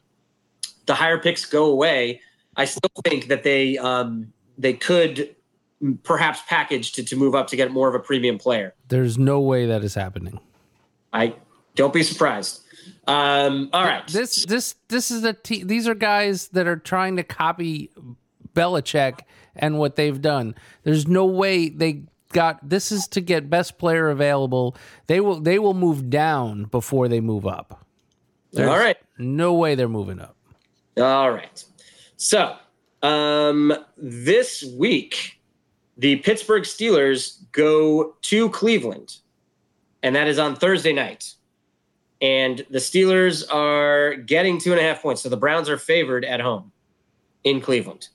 [0.87, 2.21] the higher picks go away.
[2.57, 5.35] I still think that they um they could
[6.05, 8.75] perhaps package to to move up to get more of a premium player.
[8.87, 10.39] There's no way that is happening.
[11.13, 11.35] I
[11.79, 12.63] don't be surprised.
[13.07, 17.17] Um, all right, This this this is a te- these are guys that are trying
[17.17, 17.91] to copy
[18.55, 19.21] Belichick
[19.57, 20.55] and what they've done.
[20.83, 24.77] There's no way they got this is to get best player available.
[25.07, 27.87] They will they will move down before they move up.
[28.59, 28.97] all right.
[29.17, 30.37] No way they're moving up.
[30.99, 31.65] All right.
[32.17, 32.57] So,
[33.03, 35.41] um, this week,
[35.97, 39.19] the Pittsburgh Steelers go to Cleveland,
[40.03, 41.35] and that is on Thursday night.
[42.21, 45.23] And the Steelers are getting two and a half points.
[45.23, 46.73] So the Browns are favored at home
[47.45, 48.09] in Cleveland.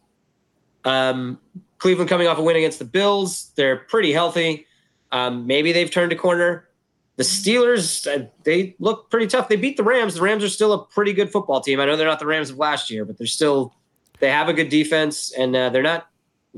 [0.83, 1.39] Um,
[1.77, 3.51] Cleveland coming off a win against the Bills.
[3.55, 4.67] They're pretty healthy.
[5.11, 6.67] Um, maybe they've turned a corner.
[7.15, 9.47] The Steelers, uh, they look pretty tough.
[9.47, 10.15] They beat the Rams.
[10.15, 11.79] The Rams are still a pretty good football team.
[11.79, 13.75] I know they're not the Rams of last year, but they're still
[14.19, 16.07] they have a good defense and uh, they're not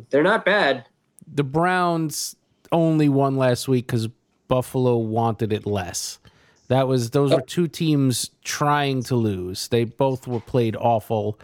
[0.10, 0.86] they're not bad.
[1.27, 2.36] The Browns
[2.71, 4.08] only won last week because
[4.47, 6.19] Buffalo wanted it less.
[6.67, 9.67] That was those were two teams trying to lose.
[9.67, 11.39] They both were played awful.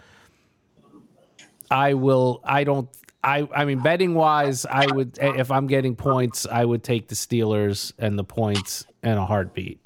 [1.70, 2.40] I will.
[2.44, 2.88] I don't.
[3.22, 3.48] I.
[3.54, 5.18] I mean, betting wise, I would.
[5.20, 9.80] If I'm getting points, I would take the Steelers and the points and a heartbeat.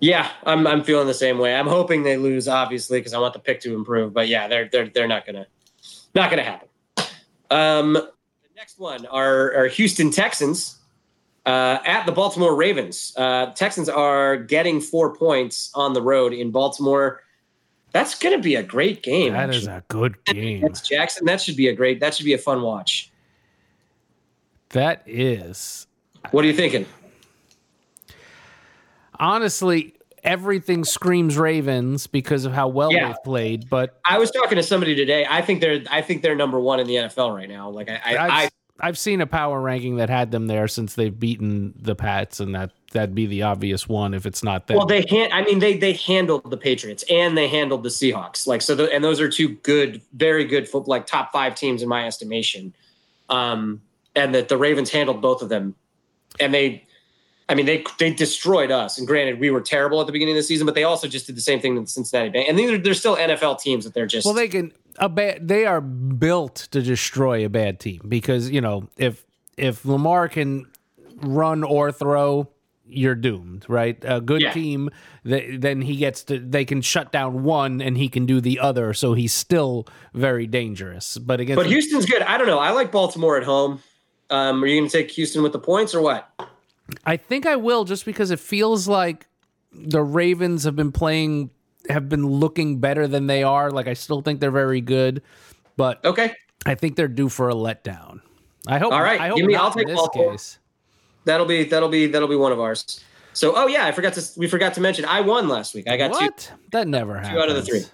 [0.00, 1.56] Yeah, I'm I'm feeling the same way.
[1.56, 4.12] I'm hoping they lose, obviously, because I want the pick to improve.
[4.12, 5.46] But yeah, they're they're they're not gonna
[6.14, 6.68] not gonna happen.
[7.50, 8.12] Um, the
[8.54, 10.77] Next one are, are Houston Texans
[11.48, 13.14] uh, at the Baltimore Ravens.
[13.16, 17.22] Uh, Texans are getting four points on the road in Baltimore.
[17.92, 19.32] That's going to be a great game.
[19.32, 19.76] That is actually.
[19.78, 20.60] a good game.
[20.60, 21.24] That's Jackson.
[21.24, 22.00] That should be a great.
[22.00, 23.10] That should be a fun watch.
[24.70, 25.86] That is
[26.30, 26.84] What are you thinking?
[29.20, 33.08] honestly everything screams Ravens because of how well Yeah.
[33.08, 33.70] they've played.
[33.70, 35.26] But I was talking to somebody today.
[35.28, 35.82] I think they're.
[35.90, 37.70] I think they're number one in the NFL right now.
[37.70, 38.48] Like I, I, I
[38.80, 42.54] I've seen a power ranking that had them there since they've beaten the Pats, and
[42.54, 44.76] that that'd be the obvious one if it's not them.
[44.76, 48.46] Well, they han- I mean, they they handled the Patriots and they handled the Seahawks.
[48.46, 51.82] Like so, the, and those are two good, very good, foot, like top five teams
[51.82, 52.74] in my estimation.
[53.28, 53.82] Um,
[54.14, 55.74] and that the Ravens handled both of them,
[56.40, 56.84] and they,
[57.48, 58.98] I mean, they they destroyed us.
[58.98, 61.26] And granted, we were terrible at the beginning of the season, but they also just
[61.26, 62.48] did the same thing to the Cincinnati Bengals.
[62.48, 64.24] And these are, they're still NFL teams that they're just.
[64.24, 65.48] Well, they can a bad.
[65.48, 69.24] They are built to destroy a bad team because you know if
[69.56, 70.66] if Lamar can
[71.22, 72.48] run or throw,
[72.86, 73.96] you're doomed, right?
[74.02, 74.52] A good Yeah.
[74.52, 74.90] team,
[75.26, 76.38] th- then he gets to.
[76.38, 80.46] They can shut down one and he can do the other, so he's still very
[80.46, 81.18] dangerous.
[81.18, 82.22] But against but Houston's good.
[82.22, 82.58] I don't know.
[82.58, 83.82] I like Baltimore at home.
[84.30, 86.28] Um, are you going to take Houston with the points or what?
[87.04, 89.26] I think I will just because it feels like
[89.72, 91.50] the Ravens have been playing
[91.88, 93.70] have been looking better than they are.
[93.70, 95.22] Like I still think they're very good,
[95.76, 96.32] but Okay.
[96.66, 98.20] I think they're due for a letdown.
[98.66, 98.92] I hope.
[98.92, 100.32] All right, I hope give me- I'll take this Baltimore.
[100.32, 100.58] case.
[101.24, 103.00] That'll be that'll be that'll be one of ours.
[103.32, 105.88] So, oh yeah, I forgot to we forgot to mention I won last week.
[105.88, 106.28] I got two.
[106.72, 107.40] That never happens.
[107.42, 107.84] out of the three.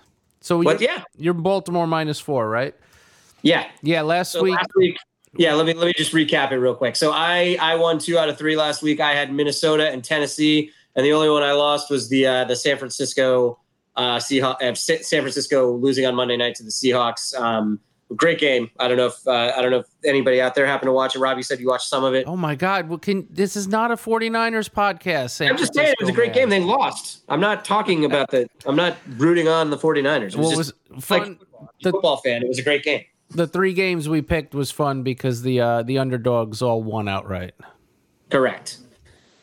[0.41, 2.75] So But you're, yeah, you're Baltimore minus four, right?
[3.43, 3.67] yeah.
[3.83, 4.03] Yeah.
[4.03, 4.97] Last So week, last week,
[5.37, 5.53] yeah.
[5.55, 6.97] Let me let me just recap it real quick.
[6.97, 9.01] So I I won two out of three last week.
[9.01, 12.57] I had Minnesota and Tennessee, and the only one I lost was the uh, the
[12.57, 13.59] San Francisco
[13.97, 14.63] uh, Seahawks.
[14.63, 17.35] Uh, San Francisco losing on Monday night to the Seahawks.
[17.39, 17.81] Um,
[18.17, 18.71] great game.
[18.79, 21.17] I don't know if uh, I don't know if anybody out there happened to watch
[21.17, 21.19] it.
[21.19, 22.27] Rob, you said you watched some of it.
[22.27, 22.89] oh my God!
[22.89, 25.31] Well, can this is not a 49ers podcast?
[25.31, 26.35] San I'm just saying it was a great man.
[26.35, 26.49] game.
[26.51, 27.23] They lost.
[27.29, 28.47] I'm not talking about the.
[28.67, 30.05] I'm not rooting on the 49ers.
[30.05, 31.39] It was Well, it just was like fun.
[31.63, 32.43] a football fan.
[32.43, 33.05] It was a great game.
[33.31, 37.55] the three games we picked was fun because the uh, the underdogs all won outright.
[38.31, 38.79] Correct.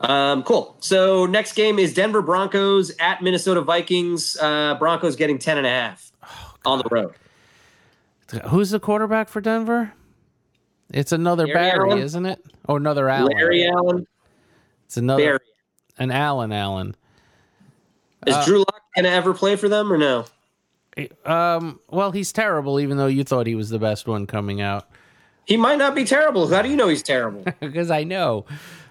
[0.01, 0.75] Um, cool.
[0.79, 4.35] So next game is Denver Broncos at Minnesota Vikings.
[4.39, 6.11] Uh, Broncos getting 10 and a half
[6.65, 7.13] on the road.
[8.47, 9.93] Who's the quarterback for Denver?
[10.93, 11.99] It's another Larry Barry, Allen?
[11.99, 12.43] isn't it?
[12.67, 13.33] Oh, another Allen.
[13.37, 14.07] Larry Allen,
[14.85, 15.39] It's another Barry.
[15.99, 16.95] an Allen Allen.
[18.27, 20.25] Is Uh, Drew Lock going to ever play for them or no?
[21.25, 24.87] Um, well, he's terrible, even though you thought he was the best one coming out.
[25.45, 26.47] He might not be terrible.
[26.47, 27.45] How do you know he's terrible?
[27.59, 28.45] Because I know.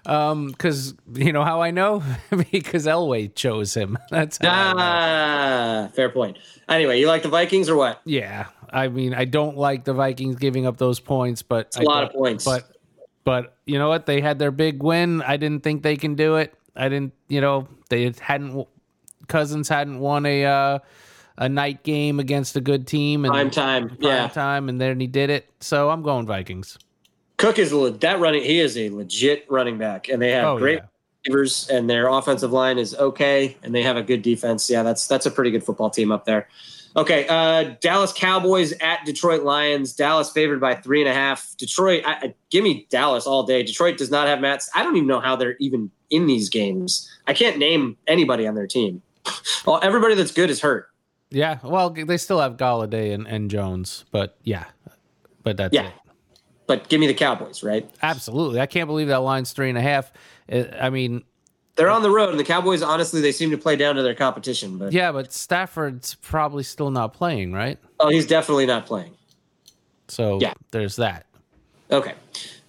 [0.06, 2.02] Um, because you know how I know?
[2.50, 3.98] because Elway chose him.
[4.10, 6.38] That's how ah, fair point.
[6.68, 8.00] Anyway, you like the Vikings or what?
[8.04, 12.04] Yeah, I mean, I don't like the Vikings giving up those points, but a lot
[12.04, 12.44] of points.
[12.44, 12.70] But
[13.24, 14.06] but you know what?
[14.06, 15.22] They had their big win.
[15.22, 16.54] I didn't think they can do it.
[16.74, 17.12] I didn't.
[17.28, 18.66] You know, they hadn't.
[19.28, 20.78] Cousins hadn't won a uh,
[21.36, 23.88] a night game against a good team and Prime time.
[23.88, 24.28] prime Yeah.
[24.28, 25.50] time, and then he did it.
[25.60, 26.78] So I'm going Vikings.
[27.40, 28.42] Cook is a, that running.
[28.42, 30.84] He is a legit running back, and they have Oh, great yeah.
[31.26, 34.68] receivers, and their offensive line is okay, and they have a good defense.
[34.68, 36.48] Yeah, that's that's a pretty good football team up there.
[36.96, 39.94] Okay, uh, Dallas Cowboys at Detroit Lions.
[39.94, 41.56] Dallas favored by three and a half.
[41.56, 43.62] Detroit, I, I, give me Dallas all day.
[43.62, 44.64] Detroit does not have Matt.
[44.74, 47.08] I don't even know how they're even in these games.
[47.28, 49.02] I can't name anybody on their team.
[49.66, 50.88] Well, everybody that's good is hurt.
[51.30, 54.64] Yeah, well, they still have Golladay and, and Jones, but yeah,
[55.44, 55.88] but that's Yeah.
[55.88, 55.92] it.
[56.70, 57.90] But give me the Cowboys, right?
[58.00, 60.12] Absolutely, I can't believe that line's three and a half.
[60.50, 61.24] Uh, I mean,
[61.74, 64.14] They're on the road, and the Cowboys, honestly, they seem to play down to their
[64.14, 64.78] competition.
[64.78, 67.76] But yeah, but Stafford's probably still not playing, right?
[67.98, 69.10] oh, he's definitely not playing.
[70.06, 70.52] So Yeah.
[70.70, 71.26] there's that.
[71.90, 72.14] Okay.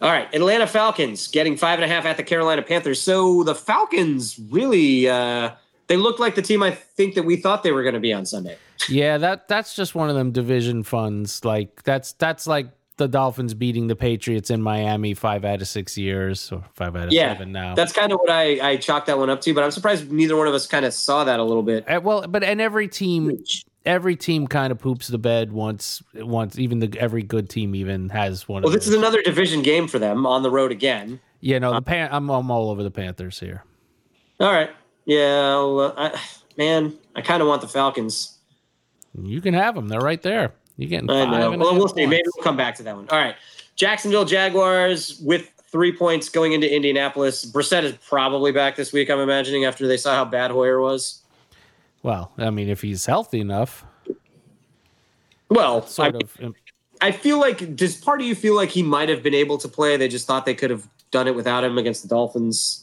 [0.01, 0.33] All right.
[0.33, 2.99] Atlanta Falcons getting five and a half at the Carolina Panthers.
[2.99, 5.51] So the Falcons really uh
[5.85, 8.13] they look like the team I think that we thought they were going to be
[8.13, 8.57] on Sunday.
[8.89, 11.45] Yeah, that that's just one of them division funds.
[11.45, 12.69] Like that's that's like
[13.01, 17.07] the Dolphins beating the Patriots in Miami five out of six years or five out
[17.07, 17.33] of Yeah.
[17.33, 17.73] seven now.
[17.75, 20.35] That's kind of what I I chalked that one up to, but I'm surprised neither
[20.37, 21.89] one of us kind of saw that a little bit.
[21.89, 23.37] Uh, well, but and every team
[23.85, 28.09] every team kind of poops the bed once once even the every good team even
[28.09, 28.61] has one.
[28.61, 31.19] Well, of this is another division game for them on the road again.
[31.39, 33.63] you know the pan- I'm I'm all over the Panthers here.
[34.39, 34.69] All right.
[35.05, 36.19] Yeah, well, I,
[36.57, 38.37] man, I kind of want the Falcons.
[39.19, 40.53] You can have them; they're right there.
[40.81, 41.51] You're getting I know.
[41.51, 42.07] Well, we'll see.
[42.07, 43.07] Maybe we'll come back to that one.
[43.09, 43.35] All right.
[43.75, 47.45] Jacksonville Jaguars with three points going into Indianapolis.
[47.45, 51.21] Brissett is probably back this week, I'm imagining, after they saw how bad Hoyer was.
[52.01, 53.85] Well, I mean, if he's healthy enough,
[55.49, 56.35] Well, I, sort of.
[56.41, 56.55] um,
[56.99, 59.67] I feel like does part of you feel like he might have been able to
[59.67, 59.97] play?
[59.97, 62.80] They just thought they could have done it without him against the Dolphins.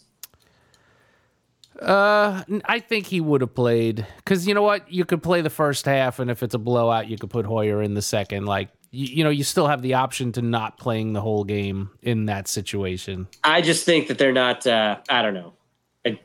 [1.81, 5.51] Uh, I think he would have played because you know what, you could play the
[5.51, 8.47] first half, and if it's a blowout, you could put Hoyer in the second.
[8.47, 11.91] Like you, you know, you still have the option to not playing the whole game
[12.03, 13.29] in that situation.
[13.45, 14.67] I just think that they're not.
[14.67, 15.55] Uh, I don't know.
[16.05, 16.19] I,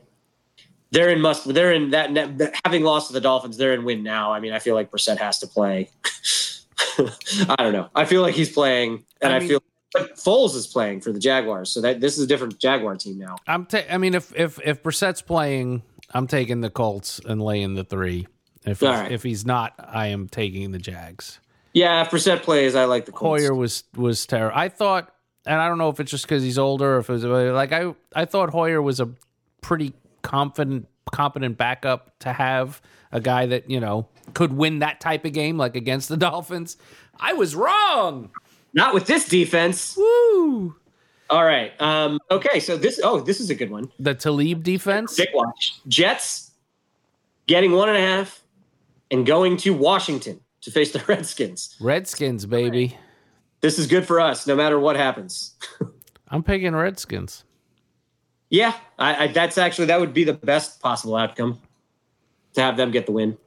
[0.90, 1.52] they're in must.
[1.52, 2.54] They're in that, that.
[2.64, 4.32] Having lost to the Dolphins, they're in win now.
[4.32, 5.90] I mean, I feel like Brissett has to play.
[6.98, 7.90] I don't know.
[7.94, 9.62] I feel like he's playing, and I, I mean, mean, feel
[9.94, 13.18] but Foles is playing for the Jaguars, so that this is a different Jaguar team
[13.18, 13.36] now.
[13.46, 13.64] I'm.
[13.64, 17.84] Ta- I mean, if if if Brissett's playing, I'm taking the Colts and laying the
[17.84, 18.26] three.
[18.66, 19.12] If he's, right.
[19.12, 21.38] if he's not, I am taking the Jags.
[21.72, 23.42] Yeah, if Brissett plays, I like the Colts.
[23.42, 24.56] Hoyer was was terrible.
[24.56, 25.12] I thought,
[25.46, 27.72] and I don't know if it's just because he's older, or if it was like
[27.72, 29.10] I I thought Hoyer was a
[29.60, 32.80] pretty confident competent backup to have
[33.12, 36.76] a guy that you know could win that type of game like against the Dolphins.
[37.20, 38.30] I was wrong.
[38.74, 39.96] Not with this defense.
[39.96, 40.74] Woo!
[41.30, 41.72] All right.
[41.80, 43.00] Um, okay, so this.
[43.02, 43.90] Oh, this is a good one.
[43.98, 45.16] The Talib defense.
[45.16, 45.80] Big watch.
[45.88, 46.50] Jets
[47.46, 48.42] getting one and a half
[49.10, 51.76] and going to Washington to face the Redskins.
[51.80, 52.98] Redskins, baby.
[53.60, 55.54] This is good for us, no matter what happens.
[56.28, 57.44] I'm picking Redskins.
[58.50, 61.60] Yeah, I, I, that's actually that would be the best possible outcome
[62.54, 63.38] to have them get the win.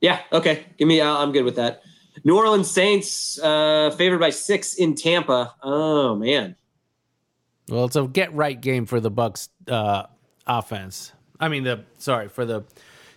[0.00, 1.00] Yeah, okay, give me.
[1.00, 1.82] Uh, I'm good with that.
[2.24, 5.54] New Orleans Saints uh, favored by six in Tampa.
[5.62, 6.56] Oh man,
[7.68, 10.04] Well, it's a get right game for the Bucks uh,
[10.46, 11.12] offense.
[11.40, 12.64] I mean the sorry for the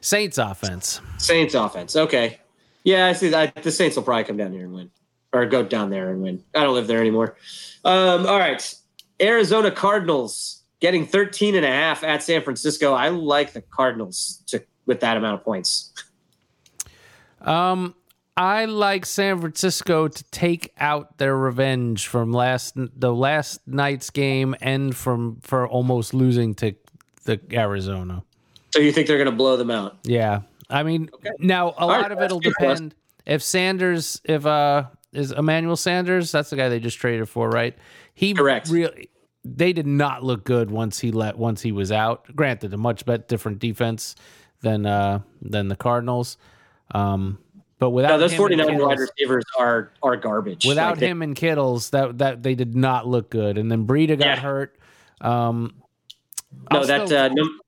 [0.02, 1.02] Saints offense.
[1.18, 1.96] Saints offense.
[1.96, 2.40] Okay,
[2.84, 3.56] yeah, I see that.
[3.64, 4.92] The Saints will probably come down here and win,
[5.34, 6.44] or go down there and win.
[6.56, 7.36] I don't live there anymore.
[7.84, 8.74] Um, all right,
[9.22, 12.94] Arizona Cardinals getting 13 and a half at San Francisco.
[12.94, 15.94] I like the Cardinals to with that amount of points.
[17.42, 17.96] Um,
[18.42, 24.56] I like San Francisco to take out their revenge from last the last night's game
[24.62, 26.74] and from for almost losing to
[27.26, 28.24] the Arizona.
[28.72, 30.00] So you think they're going to blow them out?
[30.04, 32.80] Yeah, I mean now a right, lot of it'll that's good for us.
[32.80, 32.96] depend
[33.28, 37.78] if Sanders if uh is Emmanuel Sanders that's the guy they just traded for right?
[38.16, 38.70] He Correct.
[38.70, 39.12] Really,
[39.46, 42.36] they did not look good once he let once he was out.
[42.36, 44.16] Granted, a much better different defense
[44.62, 46.40] than uh than the Cardinals.
[46.94, 47.38] Um,
[47.82, 50.66] but without No, those him and 49 wide receivers are are garbage.
[50.68, 53.58] without Like, they- him and Kittles, that that they did not look good.
[53.58, 54.36] And then Breida got Yeah.
[54.40, 54.78] hurt.
[55.20, 55.74] Um,
[56.72, 57.60] no, I'll that still- uh, num-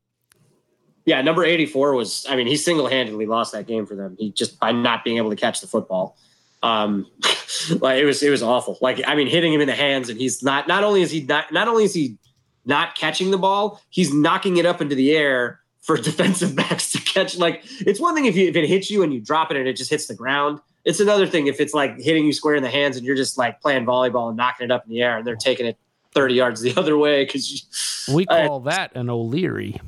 [1.05, 2.27] yeah, number 84 was.
[2.29, 4.15] I mean, he single handedly lost that game for them.
[4.19, 6.15] He just by not being able to catch the football.
[6.61, 7.07] Um,
[7.81, 8.77] like it was it was awful.
[8.81, 10.67] Like I mean, hitting him in the hands, and he's not.
[10.67, 11.51] Not only is he not.
[11.51, 12.17] Not only is he
[12.65, 16.99] not catching the ball, he's knocking it up into the air for defensive backs to
[17.01, 17.37] catch.
[17.37, 19.67] Like it's one thing if you if it hits you and you drop it and
[19.67, 20.59] it just hits the ground.
[20.85, 23.37] It's another thing if it's like hitting you square in the hands and you're just
[23.37, 25.77] like playing volleyball and knocking it up in the air and they're taking it
[26.13, 29.79] 30 yards the other way because we Uh, call that an O'Leary.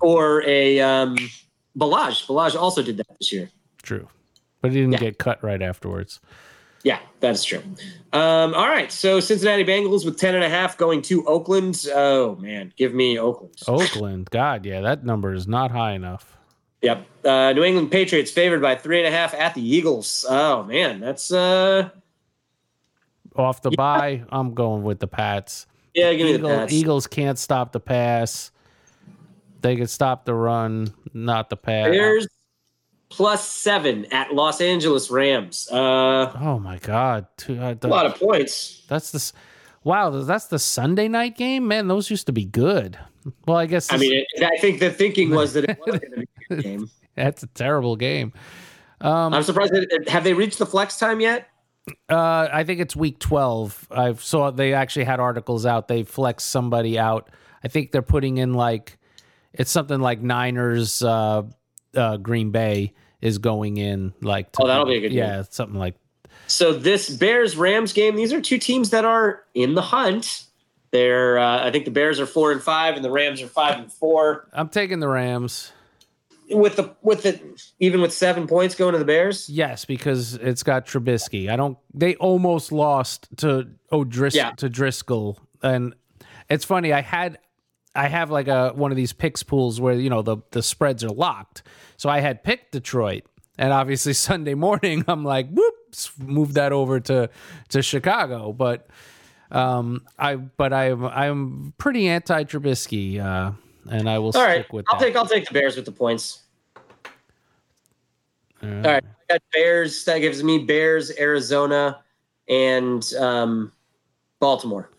[0.00, 1.16] or a um,
[1.78, 2.26] Ballage.
[2.26, 3.50] Ballage also did that this year.
[3.82, 4.08] True,
[4.62, 4.98] but he didn't Yeah.
[5.00, 6.20] get cut right afterwards.
[6.82, 7.62] Yeah, that's true.
[8.12, 8.90] Um, all right.
[8.90, 11.86] So Cincinnati Bengals with 10 and a half going to Oakland.
[11.94, 12.72] Oh, man.
[12.76, 13.54] Give me Oakland.
[13.68, 16.36] Oakland, God, yeah, that number is not high enough.
[16.82, 17.06] Yep.
[17.24, 20.24] Uh, New England Patriots favored by three and a half at the Eagles.
[20.28, 21.00] Oh, man.
[21.00, 21.90] That's, uh,
[23.36, 25.66] Off the bye, I'm going with the Pats.
[25.94, 26.72] yeah, give me the Eagle- Pats.
[26.72, 28.50] Eagles can't stop the pass.
[29.60, 31.90] They can stop the run, not the pass.
[31.90, 32.26] Bears
[33.10, 35.68] plus seven at Los Angeles Rams.
[35.70, 38.82] Uh, Oh my God, Two- uh, a lot of points.
[38.88, 39.32] That's this.
[39.84, 40.10] wow.
[40.10, 41.88] That's the Sunday night game, man.
[41.88, 42.98] Those used to be good.
[43.46, 46.00] Well, I guess I mean, it, I think the thinking was that it was going
[46.00, 46.90] to be a good game.
[47.16, 48.32] that's a terrible game.
[49.02, 49.72] Um, I'm surprised.
[49.74, 51.48] That, have they reached the flex time yet?
[52.08, 53.86] uh, I think it's week twelve.
[53.90, 55.88] I saw they actually had articles out.
[55.88, 57.28] They flexed somebody out.
[57.64, 58.98] I think they're putting in like
[59.52, 61.42] it's something like Niners, uh,
[61.94, 64.52] uh, Green Bay is going in like.
[64.52, 65.94] to- Oh, that'll be a good yeah, something like
[66.46, 70.44] So this Bears Rams game, these are two teams that are in the hunt.
[70.92, 73.78] They're uh, I think the Bears are four and five, and the Rams are five
[73.78, 74.48] and four.
[74.52, 75.72] I'm taking the Rams.
[76.52, 77.40] With the with the
[77.78, 79.48] even with seven points going to the Bears.
[79.48, 81.48] Yes, because it's got Trubisky.
[81.48, 81.78] I don't.
[81.94, 84.50] They almost lost to O'Dris Yeah.
[84.56, 85.94] to Driskel, and
[86.48, 86.92] it's funny.
[86.92, 87.38] I had,
[87.94, 91.02] I have like a one of these picks pools where you know the the spreads
[91.04, 91.62] are locked.
[91.96, 93.24] So I had picked Detroit,
[93.58, 97.30] and obviously Sunday morning I'm like, whoops, move that over to
[97.70, 98.52] to Chicago.
[98.52, 98.88] But
[99.50, 103.52] um, I but I'm I'm pretty anti Trubisky, uh,
[103.90, 105.04] and I will All stick right, with I'll that.
[105.06, 106.42] take I'll take the Bears with the points.
[108.62, 110.04] Uh, All right, I got Bears.
[110.04, 112.00] That gives me Bears, Arizona,
[112.48, 113.72] and um,
[114.38, 114.90] Baltimore.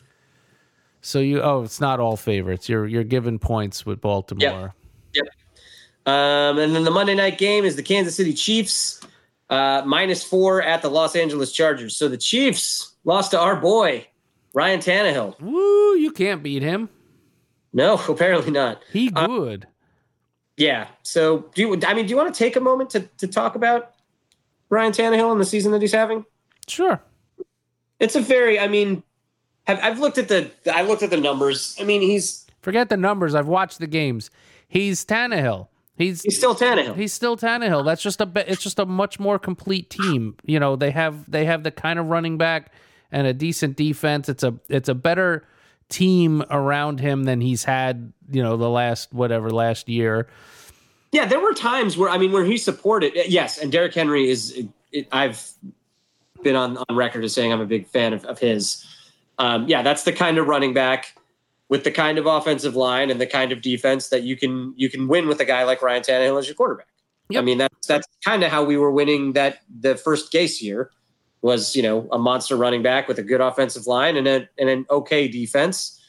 [1.02, 2.70] So you oh, it's not all favorites.
[2.70, 4.74] You're you're given points with Baltimore.
[5.14, 5.26] Yep.
[6.06, 9.02] Um, and then the Monday night game is the Kansas City Chiefs
[9.50, 11.96] uh, minus four at the Los Angeles Chargers.
[11.96, 14.08] So the Chiefs lost to our boy
[14.54, 15.40] Ryan Tannehill.
[15.40, 15.96] Woo!
[15.96, 16.90] You can't beat him.
[17.74, 18.82] No, apparently not.
[18.92, 19.68] He good.
[20.58, 20.88] Yeah.
[21.04, 21.80] So do you?
[21.86, 23.94] I mean, do you want to take a moment to to talk about
[24.70, 26.26] Ryan Tannehill and the season that he's having?
[26.68, 27.02] sure.
[28.00, 28.60] It's a very.
[28.60, 29.04] I mean,
[29.76, 30.52] have, I've looked at the.
[30.74, 31.76] I looked at the numbers.
[31.80, 33.36] I mean, he's Forget the numbers.
[33.36, 34.30] I've watched the games.
[34.68, 35.68] He's Tannehill.
[35.98, 36.96] He's he's still Tannehill.
[36.96, 37.86] he's still Tannehill.
[37.86, 40.36] That's just a it's just a much more complete team.
[40.46, 42.72] You know, they have they have the kind of running back
[43.12, 44.30] and a decent defense.
[44.30, 45.46] It's a it's a better
[45.90, 50.28] team around him than he's had, you know, the last whatever last year.
[51.12, 53.16] Yeah, there were times where I mean, where he supported.
[53.18, 54.66] Eh, yes, and Derrick Henry is.
[54.92, 55.52] It, I've
[56.44, 58.86] been on on record as saying I'm a big fan of, of his.
[59.42, 61.16] Um, yeah, that's the kind of running back
[61.68, 64.88] with the kind of offensive line and the kind of defense that you can you
[64.88, 66.86] can win with a guy like Ryan Tannehill as your quarterback.
[67.36, 70.92] I mean, that's that's kind of how we were winning that the first Gase year
[71.42, 74.70] was you know a monster running back with a good offensive line and a and
[74.70, 76.00] an okay defense.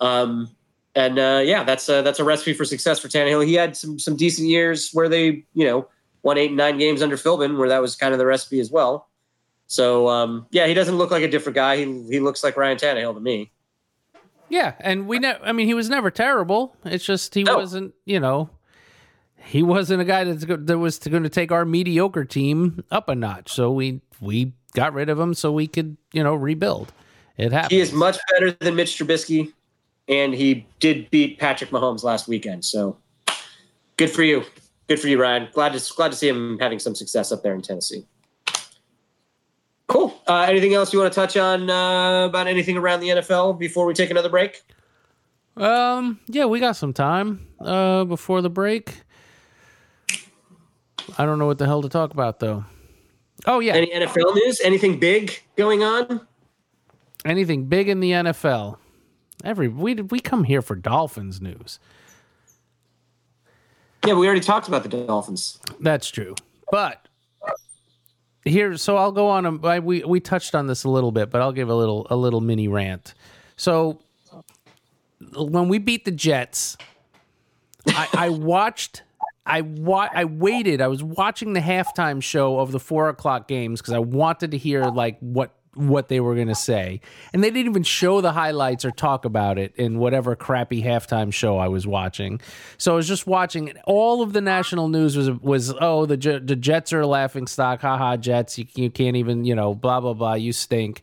[0.00, 0.50] Um,
[0.94, 3.46] and uh, yeah, that's a, that's a recipe for success for Tannehill.
[3.46, 5.88] He had some some decent years where they you know
[6.24, 8.70] won eight and nine games under Philbin, where that was kind of the recipe as
[8.70, 9.05] well.
[9.66, 11.76] So um, yeah, he doesn't look like a different guy.
[11.78, 13.50] He he looks like Ryan Tannehill to me.
[14.48, 16.76] Yeah, and we ne- I mean, he was never terrible.
[16.84, 17.56] It's just he No.
[17.56, 18.48] wasn't, you know,
[19.38, 23.08] he wasn't a guy that's go- that was going to take our mediocre team up
[23.08, 23.52] a notch.
[23.52, 26.92] So we we got rid of him so we could, you know, rebuild.
[27.36, 27.72] It happened.
[27.72, 29.52] He is much better than Mitch Trubisky,
[30.08, 32.64] and he did beat Patrick Mahomes last weekend.
[32.64, 32.96] So
[33.96, 34.44] good for you,
[34.86, 35.48] good for you, Ryan.
[35.52, 38.06] Glad to glad to see him having some success up there in Tennessee.
[39.88, 40.20] Cool.
[40.26, 43.86] Uh, anything else you want to touch on uh, about anything around the NFL before
[43.86, 44.62] we take another break?
[45.56, 49.02] Um, yeah, we got some time uh before the break.
[51.16, 52.64] I don't know what the hell to talk about though.
[53.46, 54.60] Oh yeah, Any NFL news?
[54.62, 56.26] Anything big going on?
[57.24, 58.76] anything big in the NFL?
[59.44, 61.78] Every we we come here for Dolphins news.
[64.06, 65.58] Yeah, we already talked about the Dolphins.
[65.80, 66.34] That's true.
[66.70, 67.05] But
[68.46, 69.46] here, so I'll go on.
[69.46, 72.06] A, I, we we touched on this a little bit, but I'll give a little
[72.10, 73.14] a little mini rant.
[73.56, 74.00] So
[75.34, 76.76] when we beat the Jets,
[77.88, 79.02] I, I watched.
[79.48, 80.80] I wa- I waited.
[80.80, 84.58] I was watching the halftime show of the four o'clock games because I wanted to
[84.58, 87.00] hear like what what they were going to say,
[87.32, 91.32] and they didn't even show the highlights or talk about it in whatever crappy halftime
[91.32, 92.40] show I was watching.
[92.78, 93.72] So I was just watching.
[93.84, 97.82] All of the national news was was oh the the Jets are a laughing stock,
[97.82, 98.58] haha Jets.
[98.58, 100.34] You you can't even you know blah blah blah.
[100.34, 101.02] You stink.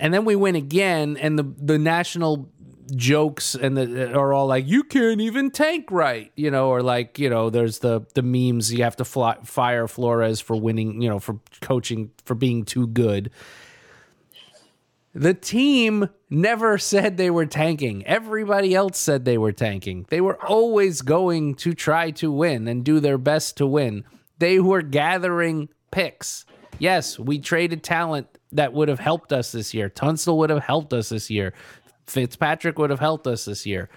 [0.00, 2.48] And then we win again, and the the national
[2.94, 7.18] jokes and the are all like you can't even tank right you know or like
[7.18, 11.08] you know there's the the memes you have to fly, fire Flores for winning you
[11.08, 13.30] know for coaching for being too good
[15.18, 20.42] the team never said they were tanking everybody else said they were tanking they were
[20.44, 24.04] always going to try to win and do their best to win
[24.38, 26.44] they were gathering picks
[26.78, 30.92] yes we traded talent that would have helped us this year Tunsil would have helped
[30.92, 31.52] us this year
[32.10, 33.88] Fitzpatrick would have helped us this year.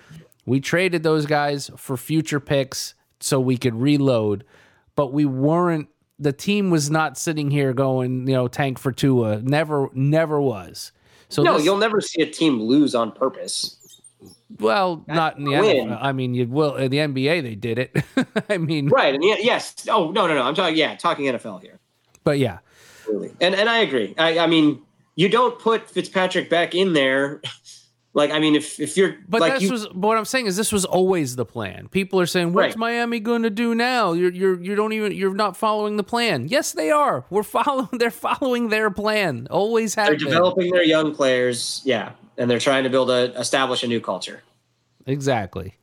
[0.46, 4.44] We traded those guys for future picks so we could reload,
[4.96, 5.88] but we weren't.
[6.20, 9.42] The team was not sitting here going, you know, tank for Tua.
[9.42, 10.92] Never, never was.
[11.32, 13.78] So No, this- you'll never see a team lose on purpose.
[14.60, 15.88] well, not in the win.
[15.90, 15.98] NFL.
[16.02, 17.42] I mean, you will in the NBA.
[17.42, 17.96] They did it.
[18.50, 19.16] I mean, Right.
[19.16, 19.88] And yes.
[19.90, 20.44] Oh, no, no, no.
[20.44, 21.80] I'm talking, yeah, talking NFL here.
[22.24, 22.60] but yeah,
[23.08, 23.32] Really.
[23.42, 24.14] And and I agree.
[24.18, 24.82] I, I mean,
[25.16, 27.42] you don't put Fitzpatrick back in there.
[28.14, 30.46] Like, I mean, if if you're But like this you, was but what I'm saying
[30.48, 31.88] is this was always the plan.
[31.88, 32.78] People are saying, "What's Right.
[32.78, 36.50] Miami going to do now?" You're you're you don't even you're not following the plan.
[36.50, 37.24] Yes, they are.
[37.30, 37.88] We're following.
[37.98, 39.48] They're following their plan.
[39.50, 40.28] Always have they're been.
[40.28, 44.42] developing their young players, yeah, and they're trying to build a establish a new culture.
[45.06, 45.76] Exactly.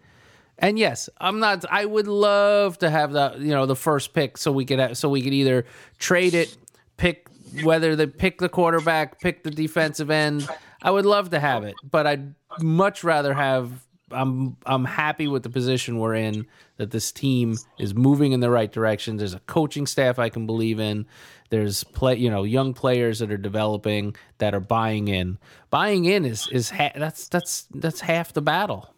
[0.59, 1.65] And yes, I'm not.
[1.71, 3.39] I would love to have that.
[3.39, 5.65] You know, the first pick, so we could have, so we could either
[5.99, 6.55] trade it,
[6.99, 7.27] pick
[7.63, 10.47] whether they pick the quarterback, pick the defensive end.
[10.83, 11.67] I would love to have oh.
[11.67, 13.85] it, but I'd much rather have.
[14.11, 16.47] I'm I'm happy with the position we're in.
[16.79, 19.19] That this team is moving in the right direction.
[19.19, 21.07] There's a coaching staff I can believe in.
[21.51, 25.39] There's play, you know, young players that are developing that are buying in.
[25.71, 28.95] Buying in is is ha- that's that's that's half the battle.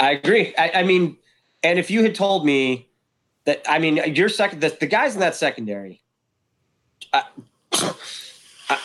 [0.00, 0.54] I agree.
[0.56, 1.18] I, I mean,
[1.62, 2.88] and if you had told me
[3.44, 6.02] that, I mean, your second, the, the guys in that secondary,
[7.12, 7.24] I,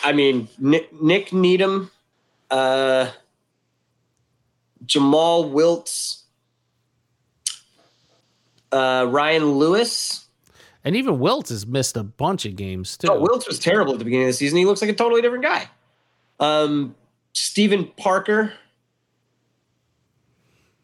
[0.04, 1.90] I, mean, Nick, Nik Needham,
[2.50, 3.10] uh,
[4.84, 6.22] Jomal Wiltz,
[8.72, 10.26] uh, Ryan Lewis.
[10.84, 13.08] And even Wilt has missed a bunch of games too.
[13.10, 14.58] Oh, Wiltz was terrible at the beginning of the season.
[14.58, 15.68] He looks like a totally different guy.
[16.40, 16.94] Um,
[17.32, 18.52] Steven Parker.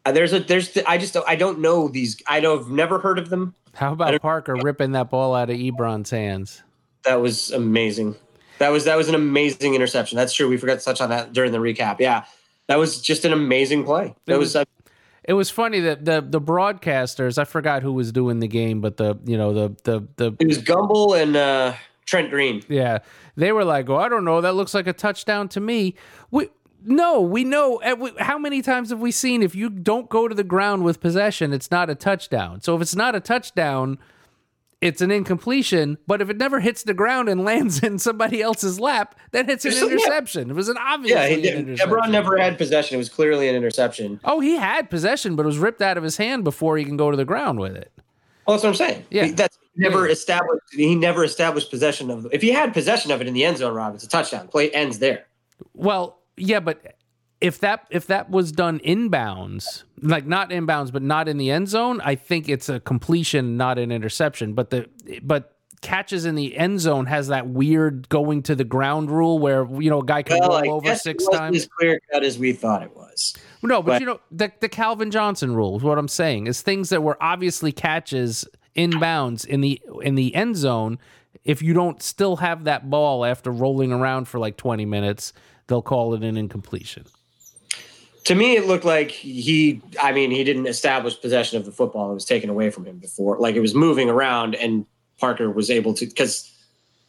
[0.04, 2.20] Uh, there's a there's I just I don't know these.
[2.26, 3.54] I don't have never heard of them.
[3.74, 6.62] How about Parker ripping that ball out of Ebron's hands?
[7.04, 8.16] That was amazing.
[8.58, 10.16] That was that was an amazing interception.
[10.16, 10.48] That's true.
[10.48, 11.98] We forgot to touch on that during the recap.
[12.00, 12.24] Yeah,
[12.68, 14.14] that was just an amazing play.
[14.26, 14.64] That It was, was- uh,
[15.24, 18.96] It was funny that the the broadcasters, I forgot who was doing the game, but
[18.96, 21.74] the you know the the the it was Gumbel and uh,
[22.06, 22.62] Trent Green.
[22.68, 22.98] yeah,
[23.36, 25.94] they were like, "Oh, I don't know, that looks like a touchdown to me."
[26.30, 26.48] We
[26.86, 30.34] no, we know uh, how many times have we seen if you don't go to
[30.34, 32.60] the ground with possession, it's not a touchdown.
[32.60, 33.98] So if it's not a touchdown,
[34.84, 35.96] it's an incompletion.
[36.06, 39.64] But if it never hits the ground and lands in somebody else's lap, then it's
[39.64, 39.92] an So, yeah.
[39.94, 40.50] interception.
[40.50, 41.14] It was an obvious.
[41.16, 41.54] Yeah, he did.
[41.54, 41.94] interception.
[41.96, 42.94] Ebron never had possession.
[42.94, 44.20] It was clearly an interception.
[44.24, 46.96] Oh, he had possession, but it was ripped out of his hand before he can
[46.96, 47.90] go to the ground with it.
[48.46, 49.06] Well, that's what I'm saying.
[49.10, 49.32] Yeah.
[49.32, 50.12] That's never Yeah.
[50.12, 50.62] established.
[50.72, 52.26] He never established possession of.
[52.30, 54.48] If he had possession of it in the end zone, Rob, it's a touchdown.
[54.48, 55.24] Play ends there.
[55.72, 56.93] Well, yeah, but
[57.44, 61.68] if that if that was done inbounds, like not inbounds, but not in the end
[61.68, 64.54] zone, I think it's a completion, not an interception.
[64.54, 64.88] But the
[65.22, 65.50] but
[65.82, 69.90] catches in the end zone has that weird going to the ground rule where you
[69.90, 71.56] know a guy can Well, roll I over guess six times.
[71.58, 73.34] as clear cut as we thought it was.
[73.62, 76.62] No, but, but- you know the the Calvin Johnson rule is what I'm saying is
[76.62, 80.98] things that were obviously catches inbounds in the in the end zone.
[81.44, 85.34] If you don't still have that ball after rolling around for like 20 minutes,
[85.66, 87.04] they'll call it an incompletion.
[88.24, 89.82] To me, it looked like he.
[90.02, 92.10] I mean, he didn't establish possession of the football.
[92.10, 93.38] It was taken away from him before.
[93.38, 94.86] Like it was moving around, and
[95.18, 96.50] Parker was able to because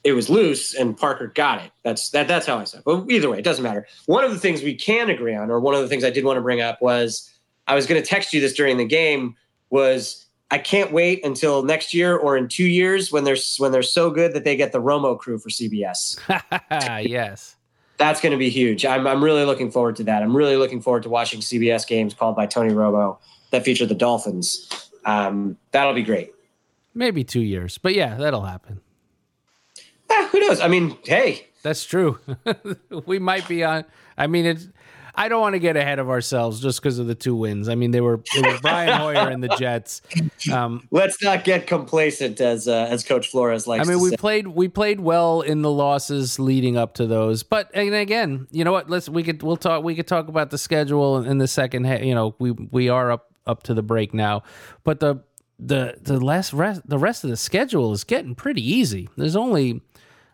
[0.03, 1.71] it was loose, and Parker got it.
[1.83, 2.27] That's that.
[2.27, 2.79] That's how I said.
[2.79, 2.83] it.
[2.85, 3.87] But either way, it doesn't matter.
[4.05, 6.25] One of the things we can agree on, or one of the things I did
[6.25, 7.31] want to bring up was
[7.67, 9.35] I was going to text you this during the game
[9.69, 13.83] was I can't wait until next year or in two years when they're when they're
[13.83, 16.19] so good that they get the Romo crew for CBS.
[17.09, 17.54] yes.
[17.97, 18.85] That's going to be huge.
[18.85, 20.21] I'm, I'm really looking forward to that.
[20.21, 23.17] I'm really looking forward to watching CBS games called by Tony Romo
[23.51, 24.69] that feature the Dolphins.
[25.05, 26.33] Um, that'll be great.
[26.93, 28.81] Maybe two years, but yeah, that'll happen.
[30.09, 30.59] Eh, who knows?
[30.61, 32.19] I mean, hey, That's true.
[33.05, 33.85] we might be on.
[34.17, 34.67] I mean, it's.
[35.17, 37.69] I don't want to get ahead of ourselves just because of the two wins.
[37.69, 40.01] I mean, they were it was Brian Hoyer and the Jets.
[40.51, 43.87] Um, let's not get complacent as uh, as Coach Flores likes.
[43.87, 44.17] I mean, to we say.
[44.17, 47.43] played we played well in the losses leading up to those.
[47.43, 48.89] But and again, you know what?
[48.89, 51.85] Let's we could we'll talk we could talk about the schedule in the second.
[52.05, 54.43] You know, we we are up up to the break now,
[54.83, 55.21] but the
[55.59, 59.09] the the last rest the rest of the schedule is getting pretty easy.
[59.17, 59.81] There's only.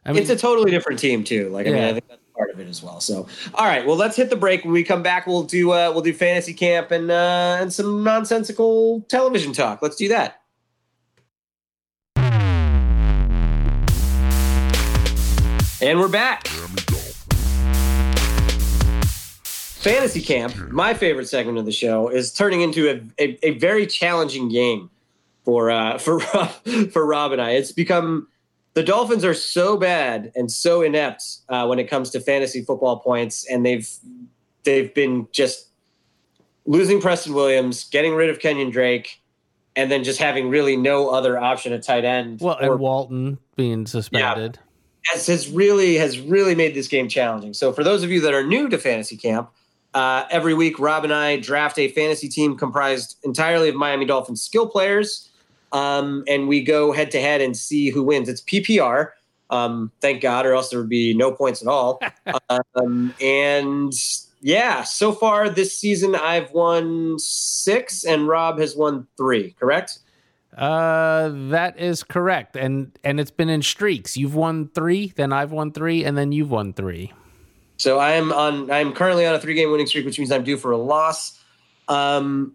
[0.03, 1.49] I mean, it's a totally different team too.
[1.49, 1.89] Like I mean, Yeah.
[1.89, 2.99] I think that's part of it as well.
[2.99, 4.63] So, all right, well, let's hit the break.
[4.63, 8.03] When we come back, we'll do uh, we'll do fantasy camp and uh, and some
[8.03, 9.83] nonsensical television talk.
[9.83, 10.41] Let's do that.
[15.83, 16.47] And we're back.
[19.81, 23.87] Fantasy Camp, my favorite segment of the show, is turning into a, a, a very
[23.87, 24.91] challenging game
[25.43, 27.51] for uh, for for Rob and I.
[27.51, 28.27] It's become
[28.73, 32.99] the Dolphins are so bad and so inept uh, when it comes to fantasy football
[32.99, 33.89] points, and they've
[34.63, 35.67] they've been just
[36.65, 39.21] losing Preston Williams, getting rid of Kenyan Drake,
[39.75, 42.39] and then just having really no other option at tight end.
[42.39, 44.59] well, or- and Walton being suspended.
[45.05, 47.53] has, has really has really made this game challenging.
[47.53, 49.49] So for those of you that are new to fantasy camp,
[49.93, 54.41] uh, every week Rob and I draft a fantasy team comprised entirely of Miami Dolphins
[54.41, 55.29] skill players,
[55.71, 58.29] um, and we go head to head and see who wins.
[58.29, 59.09] It's PPR,
[59.49, 62.01] um, thank God, or else there would be no points at all.
[62.75, 63.93] um, and
[64.41, 69.55] yeah, so far this season I've won six, and Rob has won three.
[69.59, 69.99] Correct?
[70.57, 74.17] Uh, that is correct, and and it's been in streaks.
[74.17, 77.13] You've won three, then I've won three, and then you've won three.
[77.77, 78.69] So I am on.
[78.69, 81.39] I'm currently on a three game winning streak, which means I'm due for a loss.
[81.87, 82.53] Um,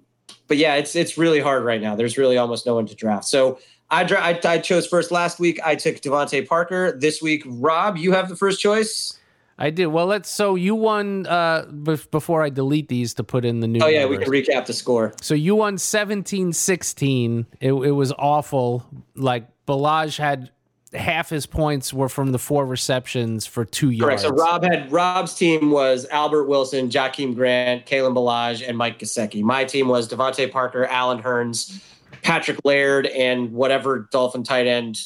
[0.49, 1.97] but yeah, it's it's really hard right now.
[1.97, 3.25] There's really almost no one to draft.
[3.25, 3.59] So
[3.91, 5.61] I, dra- I I chose first last week.
[5.65, 7.43] I took DeVante Parker this week.
[7.47, 9.19] Rob, you have the first choice.
[9.59, 10.07] I did well.
[10.07, 10.29] Let's.
[10.29, 11.27] So you won.
[11.27, 13.81] Uh, bef- before I delete these to put in the new.
[13.83, 15.15] Oh yeah, we can recap the score.
[15.23, 17.47] So you won 17-16.
[17.61, 18.85] It, it was awful.
[19.15, 20.51] Like Ballage had
[20.97, 24.21] half his points were from the four receptions for two Correct.
[24.23, 29.43] So Rob had Rob's team was Albert Wilson, Jakeem Grant, Kalen Ballage, and Mike Gesicki.
[29.43, 31.83] My team was DeVante Parker, Allen Hurns,
[32.23, 34.99] Patrick Laird, and whatever Dolphin tight end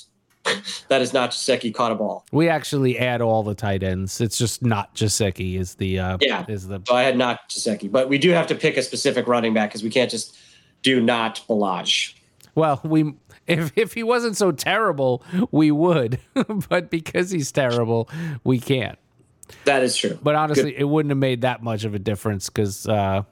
[0.89, 2.25] that is not Gesicki caught a ball.
[2.33, 4.21] We actually add all the tight ends.
[4.21, 6.45] It's just not Gesicki is the uh, Yeah.
[6.49, 9.27] is the So I had not Gesicki, but we do have to pick a specific
[9.27, 10.37] running back because we can't just
[10.83, 12.15] do not Ballage.
[12.55, 13.15] well we
[13.51, 16.21] if if he wasn't so terrible we would,
[16.69, 18.09] but because he's terrible
[18.45, 18.99] we can't.
[19.65, 20.19] That is true.
[20.23, 23.25] But honestly, it wouldn't have made that much of a difference because uh,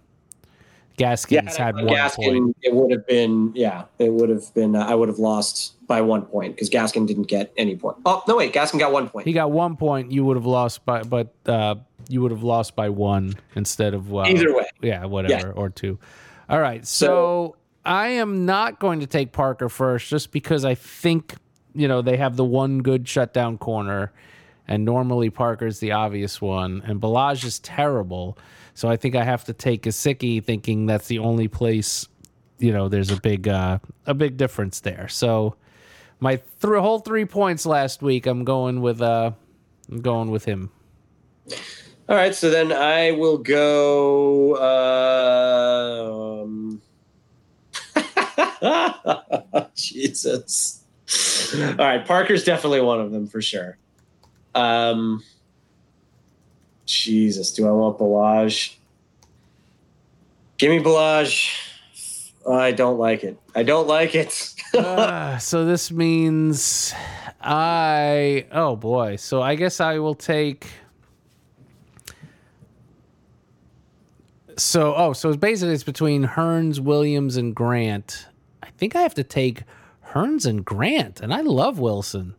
[0.98, 2.56] Gaskins had one Gaskin, point.
[2.62, 6.00] it would have been, yeah, it would have been, uh, I would have lost by
[6.00, 7.98] one point because Gaskin didn't get any point.
[8.04, 9.26] Oh, no, wait, Gaskin got one point.
[9.26, 10.10] He got one point.
[10.10, 11.76] You would have lost by, but uh,
[12.08, 14.68] you would have lost by one instead of uh, Either way.
[14.82, 15.98] Yeah, whatever, or two.
[16.48, 16.84] All right.
[16.86, 21.35] So, I am not going to take Parker first just because I think,
[21.74, 24.12] you know, they have the one good shutdown corner,
[24.66, 28.37] and normally Parker's the obvious one, and Ballage is terrible.
[28.74, 32.07] So I think I have to take Gesicki, thinking that's the only place,
[32.59, 35.09] you know, there's a big uh, a big difference there.
[35.09, 35.57] So
[36.20, 39.33] my th- whole three points last week, I'm going with uh,
[39.91, 40.70] I'm going with him.
[42.09, 44.57] All right, so then I will go.
[46.45, 46.83] Um...
[49.74, 50.82] Jesus.
[51.54, 53.78] All right, Parker's definitely one of them for sure.
[54.54, 55.22] Um,
[56.86, 58.74] Jesus, do I want Ballage?
[60.59, 61.54] Give me Ballage.
[62.48, 63.38] I don't like it.
[63.54, 64.54] I don't like it.
[64.74, 66.94] uh, so this means
[67.40, 69.16] I oh boy.
[69.16, 70.66] So I guess I will take.
[74.56, 78.26] So oh, so it's basically it's between Hurns, Williams, and Grant.
[78.62, 79.62] I think I have to take
[80.12, 82.34] Hurns and Grant, and I love Wilson.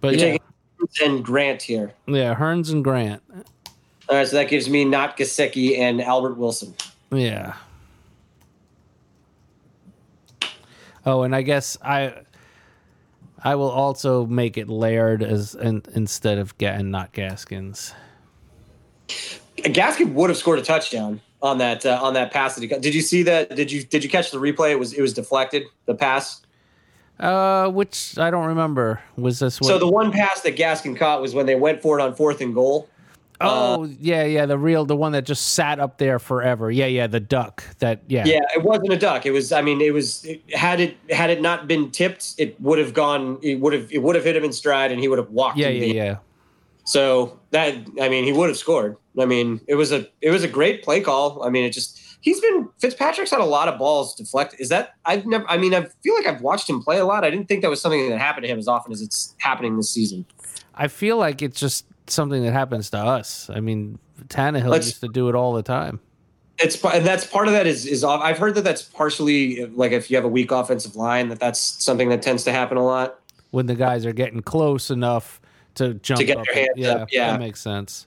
[0.00, 1.92] But You're yeah, taking and Grant here.
[2.06, 3.22] yeah, Hurns and Grant.
[4.08, 6.74] All right, so that gives me not Gesicki and Albert Wilson.
[7.10, 7.54] Yeah.
[11.04, 12.14] Oh, and I guess I
[13.42, 17.94] I will also make it Laird as in, instead of and not Gaskins.
[19.58, 22.80] Gaskin would have scored a touchdown on that uh, on that pass that he got.
[22.82, 23.54] Did you see that?
[23.56, 24.72] Did you did you catch the replay?
[24.72, 25.64] It was it was deflected.
[25.86, 26.42] The pass.
[27.18, 29.00] Uh, which I don't remember.
[29.16, 29.68] Was this what?
[29.68, 32.42] So the one pass that Gaskin caught was when they went for it on fourth
[32.42, 32.90] and goal.
[33.40, 36.70] oh yeah, yeah, the real the one that just sat up there forever.
[36.70, 37.64] Yeah, yeah, the duck.
[37.78, 38.24] That yeah.
[38.26, 39.24] Yeah, it wasn't a duck.
[39.24, 39.52] It was.
[39.52, 40.24] I mean, it was.
[40.24, 43.38] It, had it had it not been tipped, it would have gone.
[43.42, 43.90] It would have.
[43.92, 45.56] It would have hit him in stride, and he would have walked.
[45.58, 46.16] Yeah, in yeah, the- yeah.
[46.86, 48.96] So that I mean, he would have scored.
[49.18, 51.42] I mean, it was a it was a great play call.
[51.42, 54.60] I mean, it just he's been Fitzpatrick's had a lot of balls deflected.
[54.60, 55.44] Is that I've never?
[55.50, 57.24] I mean, I feel like I've watched him play a lot.
[57.24, 59.76] I didn't think that was something that happened to him as often as it's happening
[59.76, 60.24] this season.
[60.74, 63.50] I feel like it's just something that happens to us.
[63.50, 66.00] I mean, Tannehill Let's- used to do it all the time.
[66.58, 68.22] It's and that's part of that is is off.
[68.22, 71.58] I've heard that that's partially like if you have a weak offensive line that that's
[71.60, 73.18] something that tends to happen a lot.
[73.50, 75.40] when the guys are getting close enough
[75.76, 76.44] to jump get up.
[76.44, 77.32] their hands yeah, up, yeah.
[77.32, 78.06] that makes sense.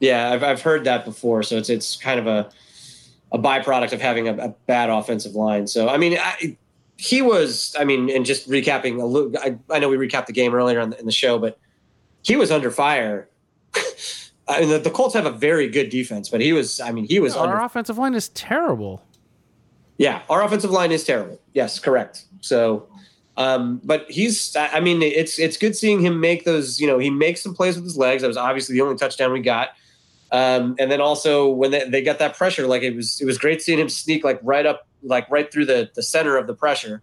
[0.00, 1.42] Yeah, I've I've heard that before.
[1.42, 2.50] So it's it's kind of a
[3.32, 5.66] a byproduct of having a, a bad offensive line.
[5.66, 6.56] So I mean, I,
[6.98, 7.74] he was.
[7.78, 9.32] I mean, and just recapping a little.
[9.38, 11.58] I, I know we recapped the game earlier in the, in the show, but
[12.22, 13.28] he was under fire.
[14.48, 16.80] I mean, the, the Colts have a very good defense, but he was.
[16.80, 19.02] I mean, he was under Our offensive line is terrible.
[19.96, 21.40] Yeah, our offensive line is terrible.
[21.54, 22.24] Yes, correct.
[22.40, 22.88] So,
[23.38, 24.54] um, but he's.
[24.56, 26.80] I mean, it's it's good seeing him make those.
[26.80, 28.22] You know, he makes some plays with his legs.
[28.22, 29.68] That was obviously the only touchdown we got.
[30.32, 33.38] Um, and then also when they, they got that pressure, like it was it was
[33.38, 36.54] great seeing him sneak like right up, like right through the the center of the
[36.54, 37.00] pressure,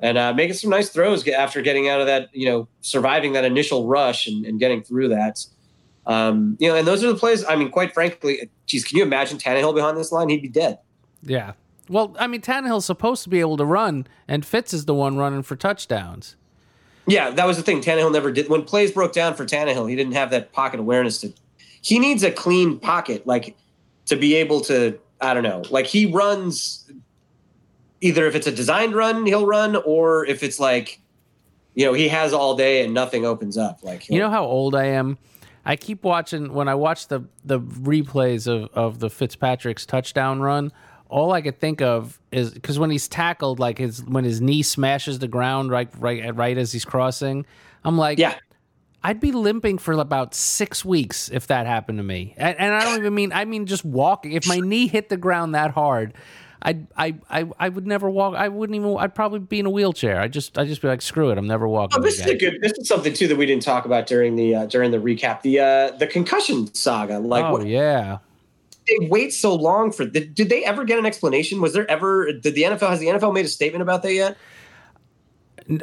[0.00, 2.30] and uh, making some nice throws after getting out of that.
[2.32, 5.44] You know, surviving that initial rush and, and getting through that.
[6.06, 7.44] Um, you know, and those are the plays.
[7.44, 10.30] I mean, quite frankly, geez, can you imagine Tannehill behind this line?
[10.30, 10.78] He'd be dead.
[11.22, 11.52] Yeah.
[11.88, 15.16] Well, I mean, Tannehill's supposed to be able to run, and Fitz is the one
[15.16, 16.36] running for touchdowns.
[17.06, 17.82] Yeah, that was the thing.
[17.82, 18.48] Tannehill never did.
[18.48, 21.32] When plays broke down for Tannehill, he didn't have that pocket awareness to.
[21.82, 23.56] He needs a clean pocket, like
[24.06, 24.98] to be able to.
[25.20, 25.62] I don't know.
[25.70, 26.90] Like he runs.
[28.00, 31.00] Either if it's a designed run, he'll run, or if it's like,
[31.74, 33.82] you know, he has all day and nothing opens up.
[33.82, 35.16] Like You know how old I am?
[35.64, 40.72] I keep watching when I watch the the replays of of the Fitzpatrick's touchdown run.
[41.14, 44.64] All I could think of is because when he's tackled, like his when his knee
[44.64, 47.46] smashes the ground right right right as he's crossing,
[47.84, 48.34] I'm like, yeah,
[49.00, 52.34] I'd be limping for about six weeks if that happened to me.
[52.36, 54.32] And, and I don't even mean I mean just walking.
[54.32, 56.14] If my knee hit the ground that hard,
[56.60, 58.34] I'd, I I I would never walk.
[58.34, 58.96] I wouldn't even.
[58.98, 60.20] I'd probably be in a wheelchair.
[60.20, 61.38] I just I just be like screw it.
[61.38, 62.00] I'm never walking.
[62.00, 62.58] Oh, this is a good.
[62.60, 65.42] This is something too that we didn't talk about during the uh, during the recap.
[65.42, 67.20] The uh, the concussion saga.
[67.20, 68.18] Like, oh what, yeah.
[68.88, 70.04] They wait so long for?
[70.04, 71.60] Did, did they ever get an explanation?
[71.60, 72.32] Was there ever?
[72.32, 74.36] Did the NFL has the NFL made a statement about that yet?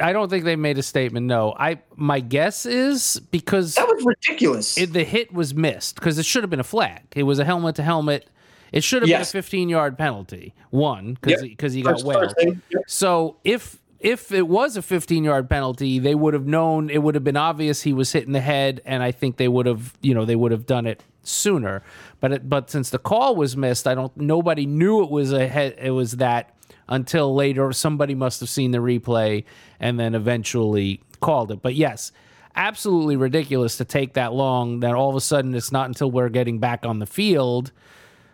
[0.02, 1.26] I don't think they made a statement.
[1.26, 4.78] No, I my guess is because That was ridiculous.
[4.78, 7.02] it, the hit was missed because it should have been a flag.
[7.16, 8.30] It was a helmet to helmet.
[8.72, 9.32] It should have Yes.
[9.32, 10.54] been a 15 yard penalty.
[10.70, 11.50] One because Yep.
[11.52, 12.24] because he got First- whaled.
[12.26, 12.84] first thing, yep.
[12.88, 16.90] So if if it was a 15 yard penalty, they would have known.
[16.90, 19.48] It would have been obvious he was hit in the head, and I think they
[19.48, 21.84] would have you know they would have done it sooner.
[22.20, 24.16] But it, but since the call was missed, I don't.
[24.18, 25.76] Nobody knew it was a head.
[25.78, 26.56] It was that
[26.90, 27.72] until later.
[27.72, 29.46] Somebody must have seen the replay
[29.80, 31.62] and then eventually called it.
[31.62, 32.12] But yes.
[32.54, 34.82] Absolutely ridiculous to take that long.
[34.82, 37.72] Then all of a sudden, it's not until we're getting back on the field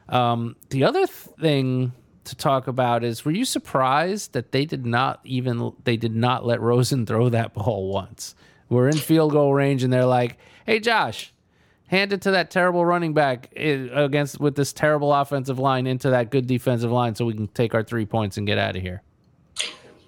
[0.09, 1.91] um, the other thing
[2.27, 6.45] to talk about is were you surprised that they did not even they did not
[6.45, 8.35] let Rosen throw that ball once?
[8.69, 11.33] We're in field goal range and they're like, "Hey Josh,
[11.87, 16.09] hand it to that terrible running back eh, against with this terrible offensive line into
[16.09, 18.81] that good defensive line so we can take our 3 points and get out of
[18.81, 19.01] here."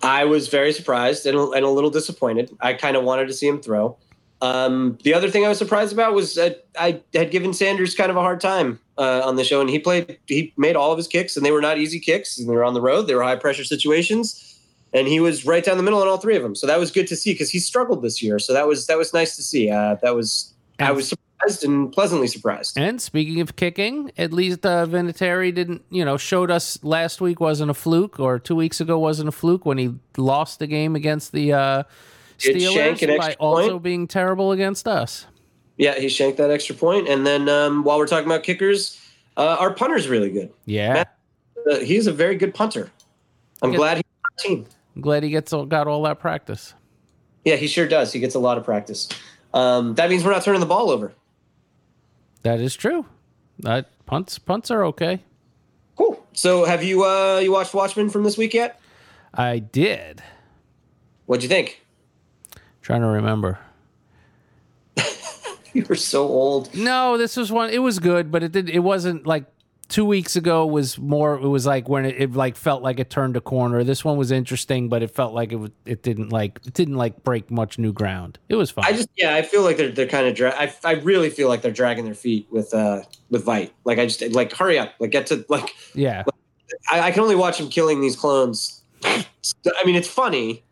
[0.01, 2.55] I was very surprised and, and a little disappointed.
[2.61, 3.97] I kind of wanted to see him throw.
[4.41, 6.39] Um, the other thing I was surprised about was
[6.77, 9.79] I had given Sanders kind of a hard time uh, on the show, and he
[9.79, 10.19] played.
[10.27, 12.65] He made all of his kicks, and they were not easy kicks, and they were
[12.65, 13.03] on the road.
[13.03, 14.59] They were high pressure situations,
[14.93, 16.53] and he was right down the middle on all three of them.
[16.53, 18.37] So that was good to see because he struggled this year.
[18.39, 19.69] So that was that was nice to see.
[19.69, 22.77] Uh, that was I was surprised and pleasantly surprised.
[22.77, 27.39] And speaking of kicking, at least uh, Vinatieri didn't, you know, showed us last week
[27.39, 30.95] wasn't a fluke, or two weeks ago wasn't a fluke when he lost the game
[30.95, 31.83] against the uh,
[32.37, 35.25] Steelers by extra also being terrible against us.
[35.79, 37.07] Yeah, he shanked that extra point.
[37.07, 39.01] And then um, while we're talking about kickers,
[39.37, 40.51] uh, our punter's really good.
[40.65, 41.05] Yeah,
[41.69, 42.91] Uh, he's a very good punter.
[43.61, 44.65] I'm glad he's on our team.
[44.95, 46.73] I'm glad he gets all, got all that practice.
[47.45, 48.11] Yeah, he sure does.
[48.11, 49.07] He gets a lot of practice.
[49.53, 51.13] Um, that means we're not turning the ball over.
[52.43, 53.05] That is true.
[53.65, 55.21] Uh, punts punts are okay.
[55.97, 56.25] Cool.
[56.33, 58.79] So, have you uh, you watched Watchmen from this week yet?
[59.33, 60.21] I did.
[61.25, 61.81] What'd you think?
[62.81, 63.59] Trying to remember.
[65.73, 66.73] You were so old.
[66.75, 67.69] No, this was one.
[67.69, 68.69] It was good, but it did.
[68.69, 69.45] It wasn't like
[69.87, 70.65] two weeks ago.
[70.65, 71.35] Was more.
[71.35, 73.83] It was like when it, it like felt like it turned a corner.
[73.83, 75.71] This one was interesting, but it felt like it was.
[75.85, 76.59] It didn't like.
[76.65, 78.39] It didn't like break much new ground.
[78.49, 78.85] It was fun.
[78.87, 81.49] I just yeah, I feel like they're they're kind of dra- I I really feel
[81.49, 83.73] like they're dragging their feet with uh with Vite.
[83.83, 86.23] Like I just like hurry up, like get to like yeah.
[86.91, 88.81] I, I can only watch him killing these clones.
[89.03, 90.63] I mean, it's funny,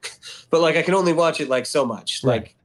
[0.50, 2.24] but like I can only watch it like so much.
[2.24, 2.42] Right.
[2.42, 2.56] Like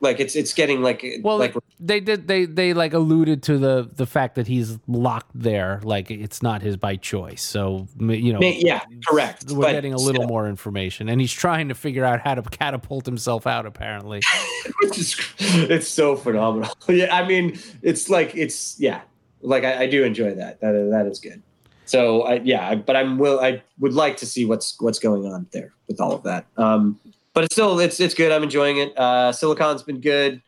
[0.00, 2.28] like it's it's getting like Well, like they did.
[2.28, 5.80] They they like alluded to the the fact that he's locked there.
[5.82, 7.42] Like it's not his by choice.
[7.42, 8.40] So you know.
[8.40, 9.50] yeah, correct.
[9.50, 10.28] We're getting a little still.
[10.28, 13.64] more information, and he's trying to figure out how to catapult himself out.
[13.64, 14.20] Apparently,
[14.82, 16.70] Which is- it's so phenomenal.
[16.88, 19.00] yeah, I mean, it's like it's yeah,
[19.40, 20.60] like I, I do enjoy that.
[20.60, 21.42] That that is good.
[21.86, 25.46] So I, yeah, but I'm will I would like to see what's what's going on
[25.52, 26.44] there with all of that.
[26.56, 26.98] Um,
[27.36, 28.32] but it's still it's it's good.
[28.32, 28.94] I'm enjoying it.
[28.96, 30.40] Uh, Silicon's been good.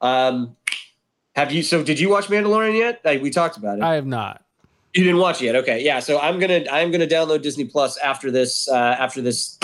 [0.00, 0.56] Um,
[1.34, 1.64] have you?
[1.64, 3.00] So did you watch Mandalorian yet?
[3.04, 3.82] Like we talked about it.
[3.82, 4.44] I have not.
[4.94, 5.56] You didn't watch it yet.
[5.56, 5.98] Okay, yeah.
[5.98, 9.58] So I'm gonna I'm gonna download Disney Plus after this uh, after this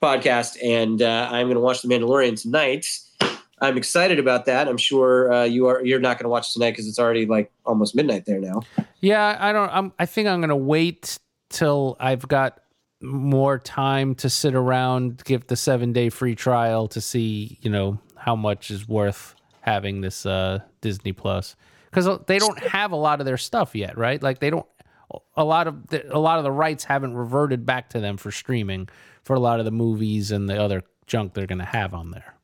[0.00, 2.86] podcast, and uh, I'm gonna watch The Mandalorian tonight.
[3.60, 4.68] I'm excited about that.
[4.68, 5.84] I'm sure uh, you are.
[5.84, 8.60] You're not gonna watch tonight because it's already like almost midnight there now.
[9.00, 9.70] Yeah, I don't.
[9.70, 11.18] I'm, I think I'm gonna wait
[11.48, 12.61] till I've got
[13.02, 17.98] more time to sit around, give the seven day free trial to see, you know,
[18.16, 21.56] how much is worth having this uh, Disney Plus
[21.90, 24.22] because they don't have a lot of their stuff yet, right?
[24.22, 24.66] Like they don't.
[25.36, 28.30] A lot of the, a lot of the rights haven't reverted back to them for
[28.30, 28.88] streaming
[29.24, 32.34] for a lot of the movies and the other junk they're gonna have on there.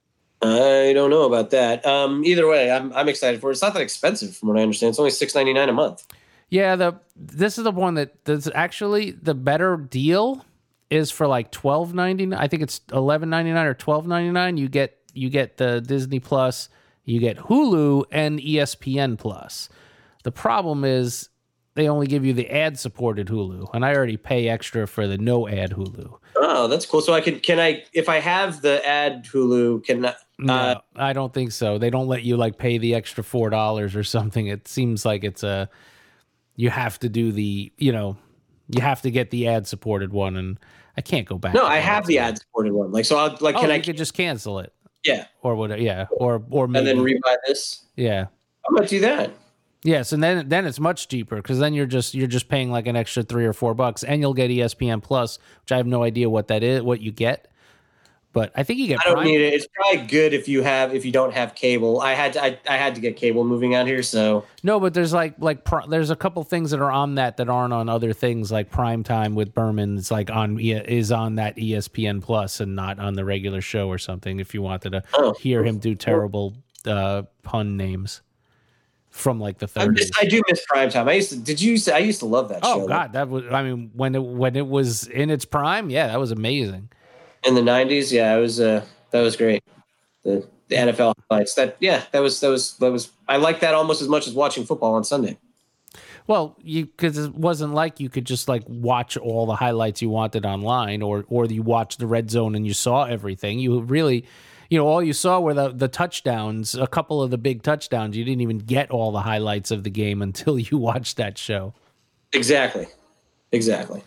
[0.42, 1.84] I don't know about that.
[1.86, 3.52] Um, either way, I'm I'm excited for it.
[3.52, 4.90] It's not that expensive, from what I understand.
[4.90, 6.06] It's only six ninety nine a month.
[6.50, 10.44] Yeah, the this is the one that that's actually the better deal
[10.90, 12.40] is for like twelve ninety nine.
[12.40, 14.56] I think it's eleven ninety nine or twelve ninety nine.
[14.56, 16.68] You get you get the Disney Plus,
[17.04, 19.68] you get Hulu and ESPN Plus.
[20.24, 21.28] The problem is
[21.74, 25.18] they only give you the ad supported Hulu, and I already pay extra for the
[25.18, 26.18] no ad Hulu.
[26.36, 27.00] Oh, that's cool.
[27.00, 30.80] So I can can I if I have the ad Hulu can I, No, uh,
[30.96, 31.78] I don't think so.
[31.78, 34.46] They don't let you like pay the extra four dollars or something.
[34.46, 35.68] It seems like it's a
[36.56, 38.16] you have to do the you know
[38.68, 40.58] you have to get the ad supported one, and
[40.96, 41.54] I can't go back.
[41.54, 42.92] no, I have the ad supported one.
[42.92, 44.72] Like so, I'll like Oh, can I could just cancel it
[45.04, 45.80] yeah, or whatever.
[45.80, 47.84] Yeah, or or and maybe then rebuy this?
[47.96, 48.26] yeah.
[48.68, 49.30] I'm gonna do that.
[49.84, 52.86] Yes, and then then it's much cheaper because then you're just you're just paying like
[52.86, 56.02] an extra three or four bucks, and you'll get ESPN Plus, which I have no
[56.02, 57.47] idea what that is, what you get.
[58.34, 59.26] But I think you get I don't Prime.
[59.26, 59.54] need it.
[59.54, 62.00] It's probably good if you have if you don't have cable.
[62.00, 64.92] I had to, I, I had to get cable moving out here, so No, but
[64.92, 68.12] there's like like there's a couple things that are on that that aren't on other
[68.12, 72.98] things like prime time with Berman's like on is on that ESPN Plus and not
[72.98, 74.40] on the regular show or something.
[74.40, 75.32] If you wanted to Oh.
[75.40, 76.54] hear him do terrible
[76.86, 78.20] uh, pun names
[79.10, 79.92] from like the I, 30s.
[79.94, 81.08] miss, I do miss prime time.
[81.08, 81.38] I used to.
[81.38, 81.78] Did you?
[81.78, 82.82] say I used to love that show.
[82.84, 86.08] oh God, that was I mean when it when it was in its prime, yeah,
[86.08, 86.90] that was amazing.
[87.44, 88.12] In the '90s.
[88.12, 88.60] Yeah, it was.
[88.60, 89.62] Uh, that was great.
[90.24, 91.54] The, the NFL highlights.
[91.54, 93.10] That yeah, that was that was that was.
[93.28, 95.38] I like that almost as much as watching football on Sunday.
[96.28, 100.10] Well, you because it wasn't like you could just like watch all the highlights you
[100.10, 103.58] wanted online, or or you watched the red zone and you saw everything.
[103.58, 104.26] You really,
[104.68, 108.14] you know, all you saw were the the touchdowns, a couple of the big touchdowns.
[108.14, 111.72] You didn't even get all the highlights of the game until you watched that show.
[112.34, 112.86] Exactly.
[113.50, 114.02] Exactly.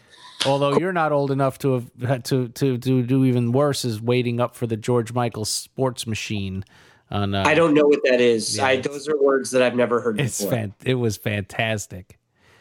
[0.45, 4.01] Although you're not old enough to have had to to to do even worse is
[4.01, 6.63] waiting up for the George Michael Sports Machine.
[7.11, 8.57] On uh, I don't know what that is.
[8.57, 10.51] Yeah, I those are words that I've never heard It's before.
[10.57, 12.17] fan- It was fantastic.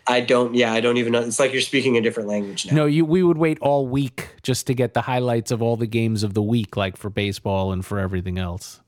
[0.07, 0.55] I don't.
[0.55, 1.21] Yeah, I don't even know.
[1.21, 2.75] It's like you're speaking a different language now.
[2.75, 5.87] No, you we would wait all week just to get the highlights of all the
[5.87, 8.81] games of the week, like for baseball and for everything else.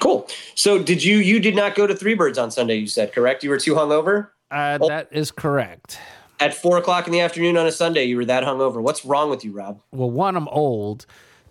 [0.00, 0.26] Cool.
[0.56, 1.18] So did you?
[1.18, 2.74] You did not go to Three Birds on Sunday.
[2.76, 3.44] You said correct.
[3.44, 4.88] You were too hungover Uh, Oh.
[4.88, 5.98] that is correct.
[6.40, 8.04] At four o'clock in the afternoon on a Sunday.
[8.04, 8.82] You were that hungover.
[8.82, 9.80] What's wrong with you, Rob?
[9.92, 11.06] Well, one, I'm old.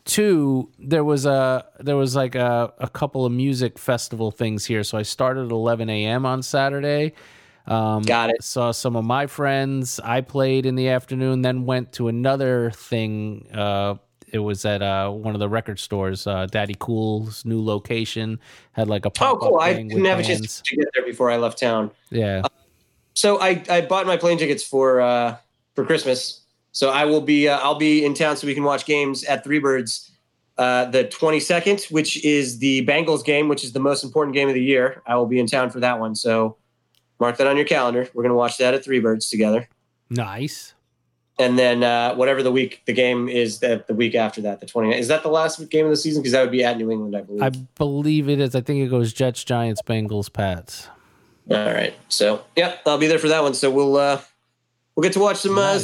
[0.05, 4.83] Two, there was a there was like a, a couple of music festival things here,
[4.83, 6.25] so I started at 11 a.m.
[6.25, 7.13] on Saturday.
[7.67, 8.43] Um, Got it.
[8.43, 10.01] Saw some of my friends.
[10.03, 13.47] I played in the afternoon, then went to another thing.
[13.53, 13.95] Uh,
[14.27, 18.39] it was at uh, one of the record stores, uh, Daddy Cool's new location.
[18.73, 19.59] Had like a Oh, pop cool.
[19.61, 21.91] I didn't have a chance to get there before I left town.
[22.09, 22.41] Yeah.
[23.13, 25.37] So I, I bought my plane tickets for uh,
[25.75, 26.41] for Christmas.
[26.71, 29.43] So I will be uh, I'll be in town so we can watch games at
[29.43, 30.11] Three Birds
[30.57, 34.53] uh, the 22nd, which is the Bengals game, which is the most important game of
[34.53, 35.01] the year.
[35.05, 36.15] I will be in town for that one.
[36.15, 36.57] So
[37.19, 38.07] mark that on your calendar.
[38.13, 39.67] We're gonna watch that at Three Birds together.
[40.09, 40.73] Nice.
[41.39, 44.67] And then uh, whatever the week the game is that the week after that, the
[44.67, 46.21] 20 is that the last game of the season?
[46.21, 47.41] Because that would be at New England, I believe.
[47.41, 48.55] I believe it is.
[48.55, 50.89] I think it goes Jets, Giants, Bengals, Pats.
[51.49, 51.93] All right.
[52.09, 53.53] So yeah, I'll be there for that one.
[53.53, 54.21] So we'll uh,
[54.95, 55.79] we'll get to watch some uh,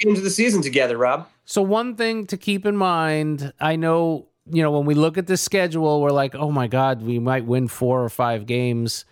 [0.00, 1.28] games of the season together, Rob.
[1.44, 5.26] So one thing to keep in mind, I know, you know, when we look at
[5.26, 9.06] the schedule, we're like, oh my God, we might win four or five games.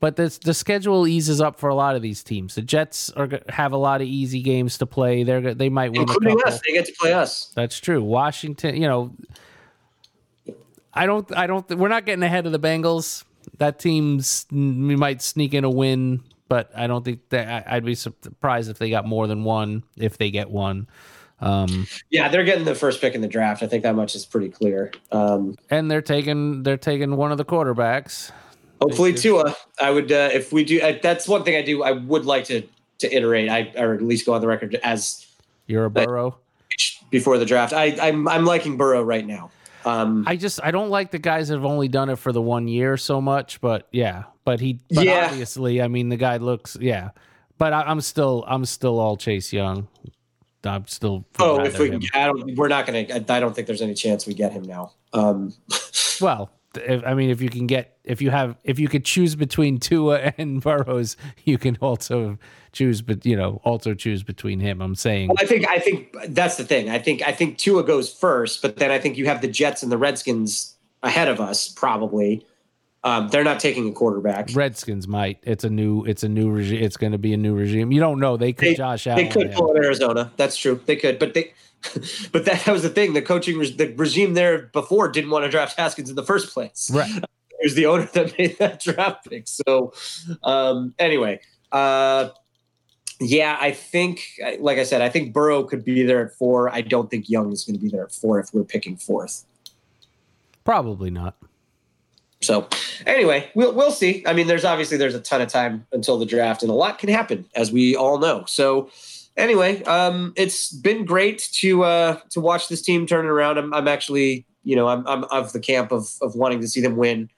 [0.00, 2.54] But the the schedule eases up for a lot of these teams.
[2.54, 5.22] The Jets are have a lot of easy games to play.
[5.22, 6.60] They're they might win including us.
[6.66, 7.52] They get to play us.
[7.54, 8.02] That's true.
[8.02, 9.14] Washington, you know,
[10.96, 13.22] I don't, I don't, we're not getting ahead of the Bengals.
[13.58, 17.84] That team's, we might sneak in a win, but I don't think that I- I'd
[17.84, 20.86] be surprised if they got more than one, if they get one.
[21.40, 23.62] Um, Yeah, they're getting the first pick in the draft.
[23.62, 24.92] I think that much is pretty clear.
[25.12, 28.30] Um, and they're taking, they're taking one of the quarterbacks.
[28.80, 29.54] hopefully, Tua.
[29.80, 30.80] I would uh, if we do.
[30.80, 31.82] Uh, that's one thing I do.
[31.82, 32.62] I would like to
[33.00, 33.48] to iterate.
[33.50, 35.26] I or at least go on the record as
[35.66, 36.36] You're a Burrow.
[37.10, 37.72] before the draft.
[37.74, 39.50] I I'm I'm liking Burrow right now.
[39.86, 42.42] Um, I just, I don't like the guys that have only done it for the
[42.42, 45.28] one year so much, but yeah, but he, but Yeah.
[45.30, 47.10] obviously, I mean, the guy looks, yeah,
[47.56, 49.88] but I, I'm still, I'm still all Chase Young.
[50.64, 51.24] I'm still.
[51.38, 52.02] oh, if we, him.
[52.12, 53.06] I don't, we're not gonna.
[53.08, 54.92] I, I don't think there's any chance we get him now.
[55.12, 55.54] Um,
[56.20, 59.34] Well, if, I mean, if you can get, if you have, if you could choose
[59.34, 62.38] between Tua and Burrows, you can also
[62.72, 64.80] choose, but you know, also choose between him.
[64.80, 66.90] I'm saying, I think I think that's the thing.
[66.90, 69.82] I think I think Tua goes first, but then I think you have the Jets
[69.82, 72.44] and the Redskins ahead of us probably.
[73.06, 74.48] Um, they're not taking a quarterback.
[74.52, 75.38] Redskins might.
[75.44, 76.82] It's a new, it's a new regime.
[76.82, 77.92] It's going to be a new regime.
[77.92, 78.36] You don't know.
[78.36, 79.24] They could They- Josh Allen.
[79.24, 80.32] They could pull in Arizona.
[80.36, 80.80] That's true.
[80.86, 81.52] They could, but they.
[82.32, 83.12] But that, that was the thing.
[83.12, 86.90] The coaching, the regime there before didn't want to draft Haskins in the first place.
[86.92, 87.10] Right.
[87.58, 89.48] It was the owner that made that draft pick.
[89.48, 89.94] So,
[90.42, 91.40] um, anyway,
[91.72, 92.28] uh,
[93.18, 94.20] yeah, I think,
[94.60, 96.68] like I said, I think Burrow could be there at four.
[96.68, 99.46] I don't think Young is going to be there at four if we're picking fourth.
[100.64, 101.36] Probably not.
[102.42, 102.68] So,
[103.06, 104.22] anyway, we'll we'll see.
[104.26, 106.98] I mean, there's obviously there's a ton of time until the draft, and a lot
[106.98, 108.44] can happen, as we all know.
[108.46, 108.90] So,
[109.36, 113.58] anyway, um, it's been great to uh, to watch this team turn it around.
[113.58, 116.80] I'm, I'm actually, you know, I'm, I'm of the camp of of wanting to see
[116.80, 117.30] them win.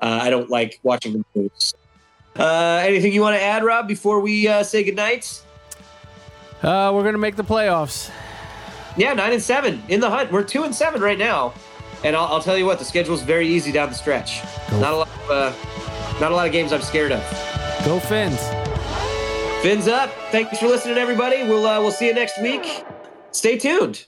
[0.00, 1.74] Uh, I don't like watching them lose.
[2.36, 5.42] Uh, anything you want to add, Rob, before we uh, say goodnight?
[6.62, 8.10] Uh, we're going to make the playoffs.
[8.96, 10.32] Yeah, nine and seven in the hunt.
[10.32, 11.54] We're two and seven right now,
[12.04, 14.42] and I'll, I'll tell you what, the schedule's very easy down the stretch.
[14.70, 14.80] Go.
[14.80, 17.20] Not a lot of uh, not a lot of games I'm scared of.
[17.84, 18.38] Go Fins.
[19.62, 20.10] Fins up.
[20.30, 21.42] Thanks for listening, everybody.
[21.42, 22.84] We'll uh, we'll see you next week.
[23.32, 24.06] Stay tuned.